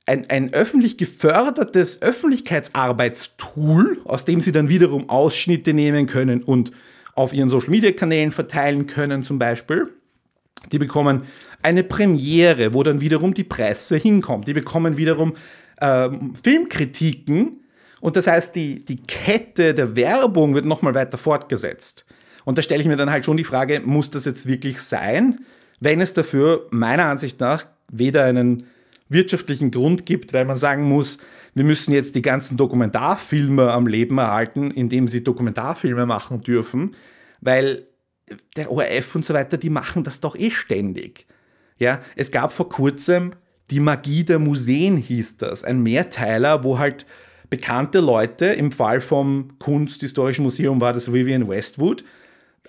ein, 0.06 0.30
ein 0.30 0.54
öffentlich 0.54 0.98
gefördertes 0.98 2.02
Öffentlichkeitsarbeitstool, 2.02 4.00
aus 4.06 4.26
dem 4.26 4.42
sie 4.42 4.52
dann 4.52 4.70
wiederum 4.70 5.10
Ausschnitte 5.10 5.74
nehmen 5.74 6.08
können 6.08 6.44
und 6.44 6.72
auf 7.16 7.34
ihren 7.34 7.50
Social-Media-Kanälen 7.50 8.32
verteilen 8.32 8.88
können 8.88 9.24
zum 9.24 9.40
Beispiel. 9.40 9.90
Die 10.72 10.80
bekommen 10.80 11.24
eine 11.62 11.84
Premiere, 11.84 12.74
wo 12.74 12.84
dann 12.84 13.02
wiederum 13.02 13.34
die 13.34 13.44
Presse 13.44 13.98
hinkommt. 13.98 14.48
Die 14.48 14.54
bekommen 14.54 14.98
wiederum 14.98 15.34
ähm, 15.82 16.36
Filmkritiken, 16.42 17.64
und 18.02 18.16
das 18.16 18.28
heißt, 18.28 18.56
die, 18.56 18.84
die 18.84 18.98
Kette 18.98 19.74
der 19.74 19.96
Werbung 19.96 20.56
wird 20.56 20.66
nochmal 20.66 20.94
weiter 20.96 21.18
fortgesetzt. 21.18 22.06
Und 22.46 22.58
da 22.58 22.62
stelle 22.62 22.82
ich 22.82 22.88
mir 22.88 22.96
dann 22.96 23.12
halt 23.12 23.26
schon 23.26 23.38
die 23.38 23.44
Frage, 23.44 23.82
muss 23.82 24.10
das 24.10 24.26
jetzt 24.26 24.48
wirklich 24.48 24.82
sein, 24.82 25.40
wenn 25.80 26.02
es 26.02 26.14
dafür 26.14 26.68
meiner 26.72 27.06
Ansicht 27.06 27.40
nach 27.40 27.66
weder 27.92 28.24
einen 28.24 28.68
wirtschaftlichen 29.10 29.72
Grund 29.72 30.06
gibt, 30.06 30.34
weil 30.34 30.46
man 30.46 30.58
sagen 30.58 30.84
muss, 30.84 31.18
wir 31.56 31.64
müssen 31.64 31.94
jetzt 31.94 32.16
die 32.16 32.22
ganzen 32.22 32.58
Dokumentarfilme 32.58 33.72
am 33.72 33.88
Leben 33.88 34.18
erhalten, 34.20 34.72
indem 34.72 35.08
sie 35.08 35.24
Dokumentarfilme 35.24 36.06
machen 36.06 36.42
dürfen, 36.42 36.96
weil 37.42 37.88
der 38.56 38.72
ORF 38.72 39.16
und 39.16 39.26
so 39.26 39.34
weiter, 39.34 39.58
die 39.58 39.72
machen 39.72 40.04
das 40.04 40.22
doch 40.22 40.36
eh 40.36 40.52
ständig. 40.52 41.26
Ja, 41.80 42.02
es 42.16 42.30
gab 42.30 42.52
vor 42.54 42.70
kurzem 42.70 43.34
die 43.72 43.80
Magie 43.80 44.24
der 44.24 44.40
Museen 44.40 44.98
hieß 44.98 45.38
das, 45.38 45.64
ein 45.64 45.82
Mehrteiler, 45.82 46.64
wo 46.64 46.80
halt 46.80 47.06
bekannte 47.50 48.00
Leute, 48.00 48.46
im 48.46 48.72
Fall 48.72 49.02
vom 49.02 49.50
Kunsthistorischen 49.60 50.44
Museum 50.44 50.82
war 50.82 50.94
das 50.94 51.12
Vivian 51.12 51.48
Westwood, 51.50 52.04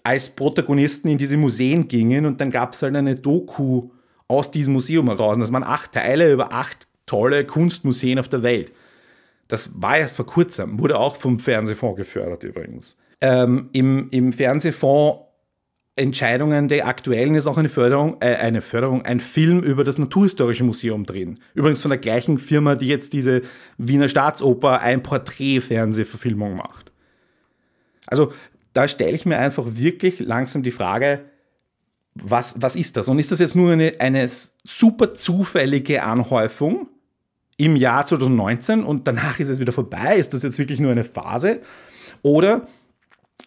als 0.02 0.30
Protagonisten 0.30 1.08
in 1.08 1.18
diese 1.18 1.36
Museen 1.36 1.88
gingen 1.88 2.24
und 2.26 2.40
dann 2.40 2.50
gab 2.50 2.72
es 2.72 2.82
halt 2.82 2.96
eine 2.96 3.16
Doku 3.16 3.90
aus 4.28 4.50
diesem 4.50 4.72
Museum 4.72 5.08
heraus. 5.08 5.36
Das 5.38 5.52
waren 5.52 5.64
acht 5.64 5.92
Teile 5.92 6.32
über 6.32 6.52
acht 6.52 6.88
tolle 7.06 7.44
Kunstmuseen 7.44 8.18
auf 8.18 8.28
der 8.28 8.42
Welt. 8.42 8.72
Das 9.48 9.82
war 9.82 9.98
erst 9.98 10.16
vor 10.16 10.26
kurzem, 10.26 10.78
wurde 10.78 10.98
auch 10.98 11.16
vom 11.16 11.38
Fernsehfonds 11.38 11.98
gefördert 11.98 12.44
übrigens. 12.44 12.96
Ähm, 13.20 13.68
im, 13.72 14.08
Im 14.10 14.32
Fernsehfonds 14.32 15.18
Entscheidungen 15.96 16.68
der 16.68 16.86
aktuellen 16.86 17.34
ist 17.34 17.46
auch 17.46 17.58
eine 17.58 17.68
Förderung, 17.68 18.16
äh, 18.20 18.36
eine 18.36 18.60
Förderung, 18.60 19.04
ein 19.04 19.20
Film 19.20 19.60
über 19.60 19.84
das 19.84 19.98
Naturhistorische 19.98 20.64
Museum 20.64 21.04
drin. 21.04 21.40
Übrigens 21.54 21.82
von 21.82 21.90
der 21.90 21.98
gleichen 21.98 22.38
Firma, 22.38 22.74
die 22.74 22.88
jetzt 22.88 23.12
diese 23.12 23.42
Wiener 23.76 24.08
Staatsoper 24.08 24.80
ein 24.80 25.02
Porträt-Fernsehverfilmung 25.02 26.56
macht. 26.56 26.92
Also 28.06 28.32
da 28.72 28.88
stelle 28.88 29.12
ich 29.12 29.26
mir 29.26 29.38
einfach 29.38 29.64
wirklich 29.66 30.20
langsam 30.20 30.62
die 30.62 30.70
Frage, 30.70 31.24
was, 32.14 32.54
was 32.60 32.76
ist 32.76 32.96
das? 32.96 33.08
Und 33.08 33.18
ist 33.18 33.32
das 33.32 33.38
jetzt 33.38 33.56
nur 33.56 33.72
eine, 33.72 33.94
eine 33.98 34.28
super 34.64 35.14
zufällige 35.14 36.02
Anhäufung 36.02 36.88
im 37.56 37.76
Jahr 37.76 38.06
2019 38.06 38.84
und 38.84 39.06
danach 39.06 39.38
ist 39.38 39.48
es 39.48 39.58
wieder 39.58 39.72
vorbei? 39.72 40.16
Ist 40.16 40.34
das 40.34 40.42
jetzt 40.42 40.58
wirklich 40.58 40.80
nur 40.80 40.92
eine 40.92 41.04
Phase? 41.04 41.60
Oder 42.22 42.66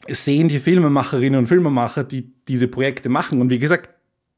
sehen 0.08 0.47
die 0.47 0.60
Filmemacherinnen 0.60 1.39
und 1.39 1.47
Filmemacher, 1.47 2.03
die 2.03 2.34
diese 2.47 2.67
Projekte 2.67 3.10
machen. 3.10 3.41
Und 3.41 3.49
wie 3.49 3.60
gesagt, 3.60 3.89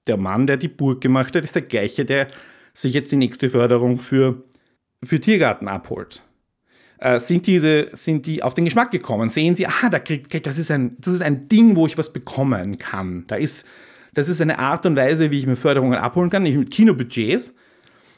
der 0.08 0.18
Mann, 0.18 0.48
der 0.48 0.58
die 0.58 0.68
Burg 0.68 1.02
gemacht 1.02 1.36
hat, 1.36 1.44
ist 1.44 1.56
der 1.56 1.64
gleiche, 1.64 2.06
der 2.06 2.28
sich 2.74 2.94
jetzt 2.94 3.12
die 3.12 3.16
nächste 3.16 3.50
Förderung 3.50 3.98
für, 3.98 4.44
für 5.04 5.20
Tiergarten 5.20 5.68
abholt. 5.68 6.22
Äh, 7.00 7.20
sind, 7.20 7.48
diese, 7.48 7.90
sind 7.94 8.26
die 8.26 8.44
auf 8.44 8.54
den 8.54 8.66
Geschmack 8.66 8.92
gekommen? 8.92 9.30
Sehen 9.30 9.56
sie, 9.56 9.68
ah, 9.68 9.90
da 9.90 10.00
kriegt, 10.00 10.46
das, 10.46 10.58
ist 10.58 10.72
ein, 10.72 10.96
das 11.00 11.14
ist 11.14 11.22
ein 11.22 11.48
Ding, 11.48 11.76
wo 11.76 11.88
ich 11.88 11.98
was 11.98 12.14
bekommen 12.14 12.78
kann. 12.78 13.26
Da 13.28 13.36
ist, 13.36 13.68
das 14.14 14.30
ist 14.30 14.42
eine 14.42 14.60
Art 14.60 14.86
und 14.86 14.96
Weise, 14.96 15.32
wie 15.32 15.40
ich 15.40 15.48
mir 15.48 15.56
Förderungen 15.56 15.98
abholen 15.98 16.30
kann, 16.30 16.44
nicht 16.44 16.58
mit 16.58 16.72
Kinobudgets 16.72 17.56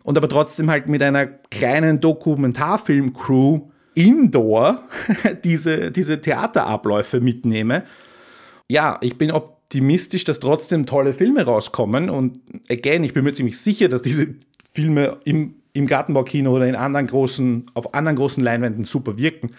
und 0.03 0.17
aber 0.17 0.29
trotzdem 0.29 0.69
halt 0.69 0.87
mit 0.87 1.01
einer 1.01 1.25
kleinen 1.25 1.99
Dokumentarfilm-Crew 1.99 3.69
indoor 3.97 4.83
diese, 5.43 5.91
diese 5.91 6.21
Theaterabläufe 6.21 7.19
mitnehme. 7.19 7.83
Ja, 8.67 8.99
ich 9.01 9.17
bin 9.17 9.31
optimistisch, 9.31 10.23
dass 10.23 10.39
trotzdem 10.39 10.85
tolle 10.85 11.13
Filme 11.13 11.43
rauskommen. 11.43 12.11
Und 12.11 12.39
again, 12.69 13.03
ich 13.03 13.13
bin 13.13 13.23
mir 13.23 13.33
ziemlich 13.33 13.59
sicher, 13.59 13.89
dass 13.89 14.03
diese 14.03 14.35
Filme 14.71 15.17
im, 15.25 15.55
im 15.73 15.87
Gartenbaukino 15.87 16.55
oder 16.55 16.67
in 16.67 16.75
anderen 16.75 17.07
großen, 17.07 17.65
auf 17.73 17.95
anderen 17.95 18.17
großen 18.17 18.43
Leinwänden 18.43 18.83
super 18.83 19.17
wirken. 19.17 19.51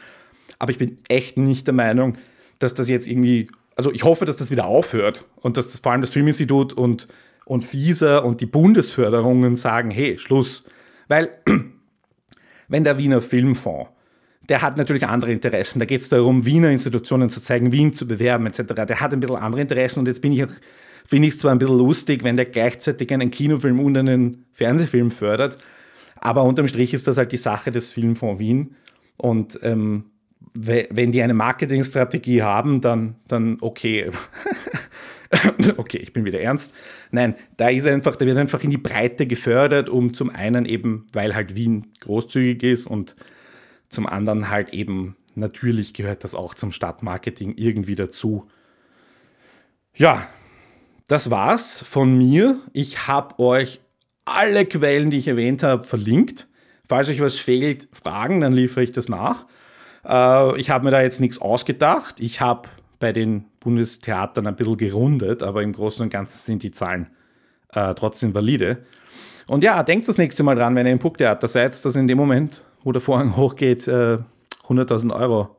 Aber 0.60 0.70
ich 0.70 0.78
bin 0.78 0.98
echt 1.08 1.36
nicht 1.36 1.66
der 1.66 1.74
Meinung, 1.74 2.16
dass 2.60 2.74
das 2.74 2.88
jetzt 2.88 3.08
irgendwie, 3.08 3.50
also 3.74 3.90
ich 3.92 4.04
hoffe, 4.04 4.24
dass 4.24 4.36
das 4.36 4.52
wieder 4.52 4.66
aufhört 4.66 5.24
und 5.40 5.56
dass 5.56 5.76
vor 5.76 5.90
allem 5.90 6.00
das 6.00 6.12
Filminstitut 6.12 6.72
und, 6.72 7.08
und 7.44 7.64
FISA 7.64 8.18
und 8.18 8.40
die 8.40 8.46
Bundesförderungen 8.46 9.56
sagen, 9.56 9.90
hey, 9.90 10.16
Schluss. 10.16 10.64
Weil, 11.08 11.30
wenn 12.68 12.84
der 12.84 12.98
Wiener 12.98 13.20
Filmfonds 13.20 13.88
der 14.48 14.62
hat 14.62 14.76
natürlich 14.76 15.06
andere 15.06 15.32
Interessen. 15.32 15.78
Da 15.78 15.84
geht 15.84 16.00
es 16.00 16.08
darum, 16.08 16.46
Wiener 16.46 16.70
Institutionen 16.70 17.28
zu 17.30 17.40
zeigen, 17.40 17.72
Wien 17.72 17.92
zu 17.92 18.06
bewerben 18.06 18.46
etc. 18.46 18.74
Der 18.86 19.00
hat 19.00 19.12
ein 19.12 19.20
bisschen 19.20 19.36
andere 19.36 19.62
Interessen 19.62 20.00
und 20.00 20.08
jetzt 20.08 20.22
bin 20.22 20.32
ich 20.32 20.44
auch, 20.44 20.50
finde 21.04 21.28
ich 21.28 21.34
es 21.34 21.40
zwar 21.40 21.52
ein 21.52 21.58
bisschen 21.58 21.78
lustig, 21.78 22.24
wenn 22.24 22.36
der 22.36 22.46
gleichzeitig 22.46 23.12
einen 23.12 23.30
Kinofilm 23.30 23.80
und 23.80 23.96
einen 23.96 24.46
Fernsehfilm 24.54 25.10
fördert, 25.10 25.56
Aber 26.16 26.44
unterm 26.44 26.66
Strich 26.68 26.94
ist 26.94 27.06
das 27.06 27.16
halt 27.16 27.32
die 27.32 27.36
Sache 27.36 27.70
des 27.70 27.92
Filmfonds 27.92 28.40
Wien. 28.40 28.74
Und 29.16 29.58
ähm, 29.62 30.04
wenn 30.54 31.12
die 31.12 31.22
eine 31.22 31.34
Marketingstrategie 31.34 32.42
haben, 32.42 32.80
dann, 32.80 33.16
dann 33.28 33.58
okay. 33.60 34.10
okay, 35.76 35.98
ich 35.98 36.12
bin 36.12 36.24
wieder 36.24 36.40
ernst. 36.40 36.74
Nein, 37.10 37.34
da 37.56 37.68
ist 37.68 37.86
einfach, 37.86 38.16
da 38.16 38.24
wird 38.26 38.38
einfach 38.38 38.62
in 38.64 38.70
die 38.70 38.78
Breite 38.78 39.26
gefördert, 39.26 39.88
um 39.88 40.14
zum 40.14 40.30
einen 40.30 40.64
eben, 40.64 41.06
weil 41.12 41.34
halt 41.34 41.54
Wien 41.54 41.88
großzügig 42.00 42.62
ist 42.62 42.86
und 42.86 43.14
zum 43.88 44.06
anderen 44.06 44.50
halt 44.50 44.72
eben, 44.72 45.16
natürlich 45.34 45.94
gehört 45.94 46.24
das 46.24 46.34
auch 46.34 46.54
zum 46.54 46.72
Stadtmarketing 46.72 47.54
irgendwie 47.56 47.94
dazu. 47.94 48.48
Ja, 49.94 50.28
das 51.06 51.30
war's 51.30 51.80
von 51.80 52.16
mir. 52.16 52.60
Ich 52.72 53.08
habe 53.08 53.38
euch 53.38 53.80
alle 54.24 54.66
Quellen, 54.66 55.10
die 55.10 55.18
ich 55.18 55.28
erwähnt 55.28 55.62
habe, 55.62 55.84
verlinkt. 55.84 56.46
Falls 56.88 57.08
euch 57.08 57.20
was 57.20 57.38
fehlt, 57.38 57.88
Fragen, 57.92 58.40
dann 58.40 58.52
liefere 58.52 58.84
ich 58.84 58.92
das 58.92 59.08
nach. 59.08 59.46
Äh, 60.06 60.58
ich 60.60 60.70
habe 60.70 60.84
mir 60.84 60.90
da 60.90 61.02
jetzt 61.02 61.20
nichts 61.20 61.40
ausgedacht. 61.40 62.20
Ich 62.20 62.40
habe 62.40 62.68
bei 62.98 63.12
den 63.12 63.44
Bundestheatern 63.60 64.46
ein 64.46 64.56
bisschen 64.56 64.76
gerundet, 64.76 65.42
aber 65.42 65.62
im 65.62 65.72
Großen 65.72 66.02
und 66.02 66.10
Ganzen 66.10 66.38
sind 66.38 66.62
die 66.62 66.70
Zahlen 66.70 67.08
äh, 67.72 67.94
trotzdem 67.94 68.34
valide. 68.34 68.84
Und 69.46 69.64
ja, 69.64 69.82
denkt 69.82 70.08
das 70.08 70.18
nächste 70.18 70.42
Mal 70.42 70.56
dran, 70.56 70.74
wenn 70.74 70.86
ihr 70.86 70.92
im 70.92 70.98
Pucktheater 70.98 71.48
seid, 71.48 71.84
dass 71.84 71.96
in 71.96 72.06
dem 72.06 72.18
Moment, 72.18 72.62
wo 72.84 72.92
der 72.92 73.00
Vorhang 73.00 73.36
hochgeht, 73.36 73.86
äh, 73.88 74.18
100.000 74.68 75.14
Euro 75.14 75.56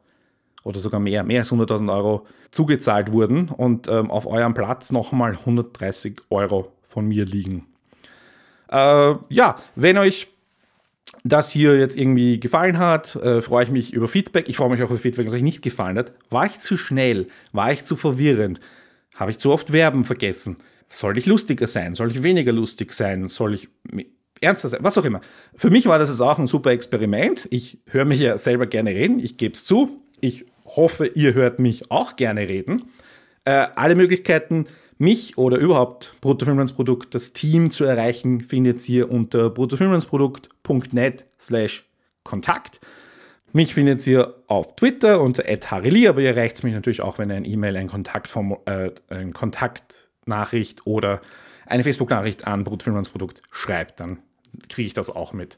oder 0.63 0.79
sogar 0.79 0.99
mehr, 0.99 1.23
mehr 1.23 1.41
als 1.41 1.51
100.000 1.51 1.91
Euro 1.93 2.25
zugezahlt 2.51 3.11
wurden 3.11 3.49
und 3.49 3.87
ähm, 3.87 4.11
auf 4.11 4.27
eurem 4.27 4.53
Platz 4.53 4.91
nochmal 4.91 5.31
130 5.31 6.21
Euro 6.29 6.71
von 6.87 7.07
mir 7.07 7.25
liegen. 7.25 7.65
Äh, 8.71 9.15
ja, 9.29 9.57
wenn 9.75 9.97
euch 9.97 10.27
das 11.23 11.51
hier 11.51 11.77
jetzt 11.77 11.97
irgendwie 11.97 12.39
gefallen 12.39 12.77
hat, 12.77 13.15
äh, 13.15 13.41
freue 13.41 13.65
ich 13.65 13.71
mich 13.71 13.93
über 13.93 14.07
Feedback. 14.07 14.47
Ich 14.47 14.57
freue 14.57 14.69
mich 14.69 14.81
auch 14.81 14.89
über 14.89 14.99
Feedback, 14.99 15.25
was 15.25 15.33
euch 15.33 15.41
nicht 15.41 15.61
gefallen 15.61 15.97
hat. 15.97 16.13
War 16.29 16.45
ich 16.45 16.59
zu 16.59 16.77
schnell? 16.77 17.27
War 17.51 17.71
ich 17.71 17.83
zu 17.83 17.95
verwirrend? 17.95 18.59
Habe 19.15 19.31
ich 19.31 19.39
zu 19.39 19.51
oft 19.51 19.69
Verben 19.69 20.03
vergessen? 20.03 20.57
Soll 20.87 21.17
ich 21.17 21.25
lustiger 21.25 21.67
sein? 21.67 21.95
Soll 21.95 22.11
ich 22.11 22.23
weniger 22.23 22.51
lustig 22.51 22.93
sein? 22.93 23.27
Soll 23.27 23.53
ich 23.53 23.69
ernster 24.41 24.69
sein? 24.69 24.79
Was 24.83 24.97
auch 24.97 25.05
immer. 25.05 25.21
Für 25.55 25.69
mich 25.69 25.85
war 25.87 25.99
das 25.99 26.09
jetzt 26.09 26.21
auch 26.21 26.39
ein 26.39 26.47
super 26.47 26.71
Experiment. 26.71 27.47
Ich 27.51 27.79
höre 27.85 28.05
mich 28.05 28.19
ja 28.19 28.37
selber 28.37 28.67
gerne 28.67 28.91
reden. 28.91 29.19
Ich 29.19 29.37
gebe 29.37 29.53
es 29.53 29.65
zu. 29.65 30.01
Ich 30.21 30.45
hoffe, 30.65 31.07
ihr 31.07 31.33
hört 31.33 31.59
mich 31.59 31.91
auch 31.91 32.15
gerne 32.15 32.47
reden. 32.47 32.83
Äh, 33.45 33.67
alle 33.75 33.95
Möglichkeiten 33.95 34.65
mich 34.97 35.37
oder 35.37 35.57
überhaupt 35.57 36.13
Bruttofilmlandsprodukt, 36.21 37.15
das 37.15 37.33
Team 37.33 37.71
zu 37.71 37.85
erreichen, 37.85 38.41
findet 38.41 38.87
ihr 38.89 39.09
unter 39.09 39.49
bruttofilmlandsprodukt.net 39.49 41.25
slash 41.39 41.85
Kontakt. 42.23 42.79
Mich 43.53 43.73
findet 43.73 44.05
ihr 44.05 44.35
auf 44.47 44.75
Twitter 44.75 45.21
unter 45.21 45.43
@harili, 45.43 46.07
aber 46.07 46.21
ihr 46.21 46.29
erreicht 46.29 46.63
mich 46.63 46.73
natürlich 46.73 47.01
auch, 47.01 47.17
wenn 47.17 47.31
ihr 47.31 47.37
ein 47.37 47.45
E-Mail, 47.45 47.77
ein 47.77 47.87
Kontaktform, 47.87 48.57
äh, 48.65 48.91
eine 49.07 49.31
Kontaktnachricht 49.31 50.85
oder 50.85 51.21
eine 51.65 51.83
Facebook-Nachricht 51.83 52.45
an 52.45 52.63
Bruttofilmlandsprodukt 52.63 53.41
schreibt, 53.51 53.99
dann 53.99 54.19
kriege 54.67 54.87
ich 54.87 54.93
das 54.93 55.09
auch 55.09 55.33
mit. 55.33 55.57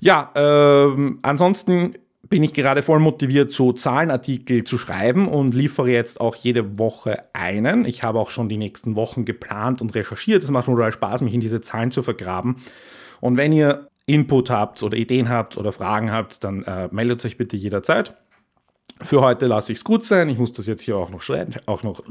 Ja, 0.00 0.32
ähm, 0.34 1.18
ansonsten 1.22 1.94
bin 2.28 2.42
ich 2.42 2.52
gerade 2.52 2.82
voll 2.82 2.98
motiviert, 2.98 3.52
so 3.52 3.72
Zahlenartikel 3.72 4.64
zu 4.64 4.76
schreiben 4.76 5.28
und 5.28 5.54
liefere 5.54 5.90
jetzt 5.90 6.20
auch 6.20 6.36
jede 6.36 6.78
Woche 6.78 7.24
einen. 7.32 7.84
Ich 7.84 8.02
habe 8.02 8.18
auch 8.18 8.30
schon 8.30 8.48
die 8.48 8.56
nächsten 8.56 8.96
Wochen 8.96 9.24
geplant 9.24 9.80
und 9.80 9.94
recherchiert. 9.94 10.42
Es 10.42 10.50
macht 10.50 10.68
nur 10.68 10.92
Spaß, 10.92 11.22
mich 11.22 11.34
in 11.34 11.40
diese 11.40 11.60
Zahlen 11.60 11.90
zu 11.90 12.02
vergraben. 12.02 12.56
Und 13.20 13.36
wenn 13.36 13.52
ihr 13.52 13.88
Input 14.06 14.50
habt 14.50 14.82
oder 14.82 14.96
Ideen 14.96 15.28
habt 15.28 15.56
oder 15.56 15.72
Fragen 15.72 16.12
habt, 16.12 16.44
dann 16.44 16.64
äh, 16.64 16.88
meldet 16.90 17.24
euch 17.24 17.36
bitte 17.36 17.56
jederzeit. 17.56 18.14
Für 19.00 19.20
heute 19.20 19.46
lasse 19.46 19.72
ich 19.72 19.78
es 19.78 19.84
gut 19.84 20.04
sein. 20.04 20.28
Ich 20.28 20.38
muss 20.38 20.52
das 20.52 20.66
jetzt 20.66 20.82
hier 20.82 20.96
auch 20.96 21.10
noch 21.10 21.22
schneiden. 21.22 21.54
Auch 21.66 21.82
noch. 21.82 22.02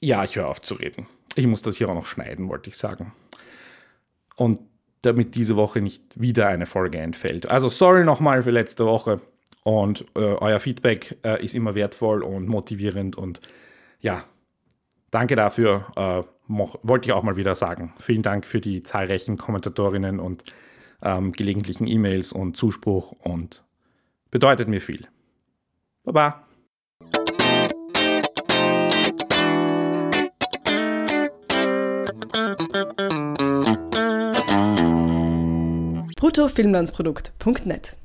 Ja, 0.00 0.24
ich 0.24 0.36
höre 0.36 0.48
auf 0.48 0.60
zu 0.60 0.74
reden. 0.74 1.06
Ich 1.36 1.46
muss 1.46 1.62
das 1.62 1.76
hier 1.76 1.88
auch 1.88 1.94
noch 1.94 2.06
schneiden, 2.06 2.48
wollte 2.48 2.70
ich 2.70 2.76
sagen. 2.76 3.12
Und 4.36 4.60
damit 5.06 5.34
diese 5.34 5.56
Woche 5.56 5.80
nicht 5.80 6.20
wieder 6.20 6.48
eine 6.48 6.66
Folge 6.66 6.98
entfällt. 6.98 7.46
Also 7.48 7.68
sorry 7.68 8.04
nochmal 8.04 8.42
für 8.42 8.50
letzte 8.50 8.86
Woche 8.86 9.20
und 9.62 10.02
äh, 10.14 10.20
euer 10.20 10.60
Feedback 10.60 11.18
äh, 11.24 11.42
ist 11.44 11.54
immer 11.54 11.74
wertvoll 11.74 12.22
und 12.22 12.48
motivierend 12.48 13.16
und 13.16 13.40
ja, 14.00 14.24
danke 15.10 15.36
dafür. 15.36 15.86
Äh, 15.96 16.22
wollte 16.46 17.08
ich 17.08 17.12
auch 17.12 17.22
mal 17.22 17.36
wieder 17.36 17.54
sagen. 17.54 17.94
Vielen 17.98 18.22
Dank 18.22 18.46
für 18.46 18.60
die 18.60 18.82
zahlreichen 18.82 19.38
Kommentatorinnen 19.38 20.20
und 20.20 20.44
ähm, 21.02 21.32
gelegentlichen 21.32 21.86
E-Mails 21.86 22.32
und 22.32 22.56
Zuspruch 22.56 23.12
und 23.12 23.64
bedeutet 24.30 24.68
mir 24.68 24.80
viel. 24.80 25.08
Baba. 26.04 26.43
bruttofilmlandsprodukt.net 36.34 37.96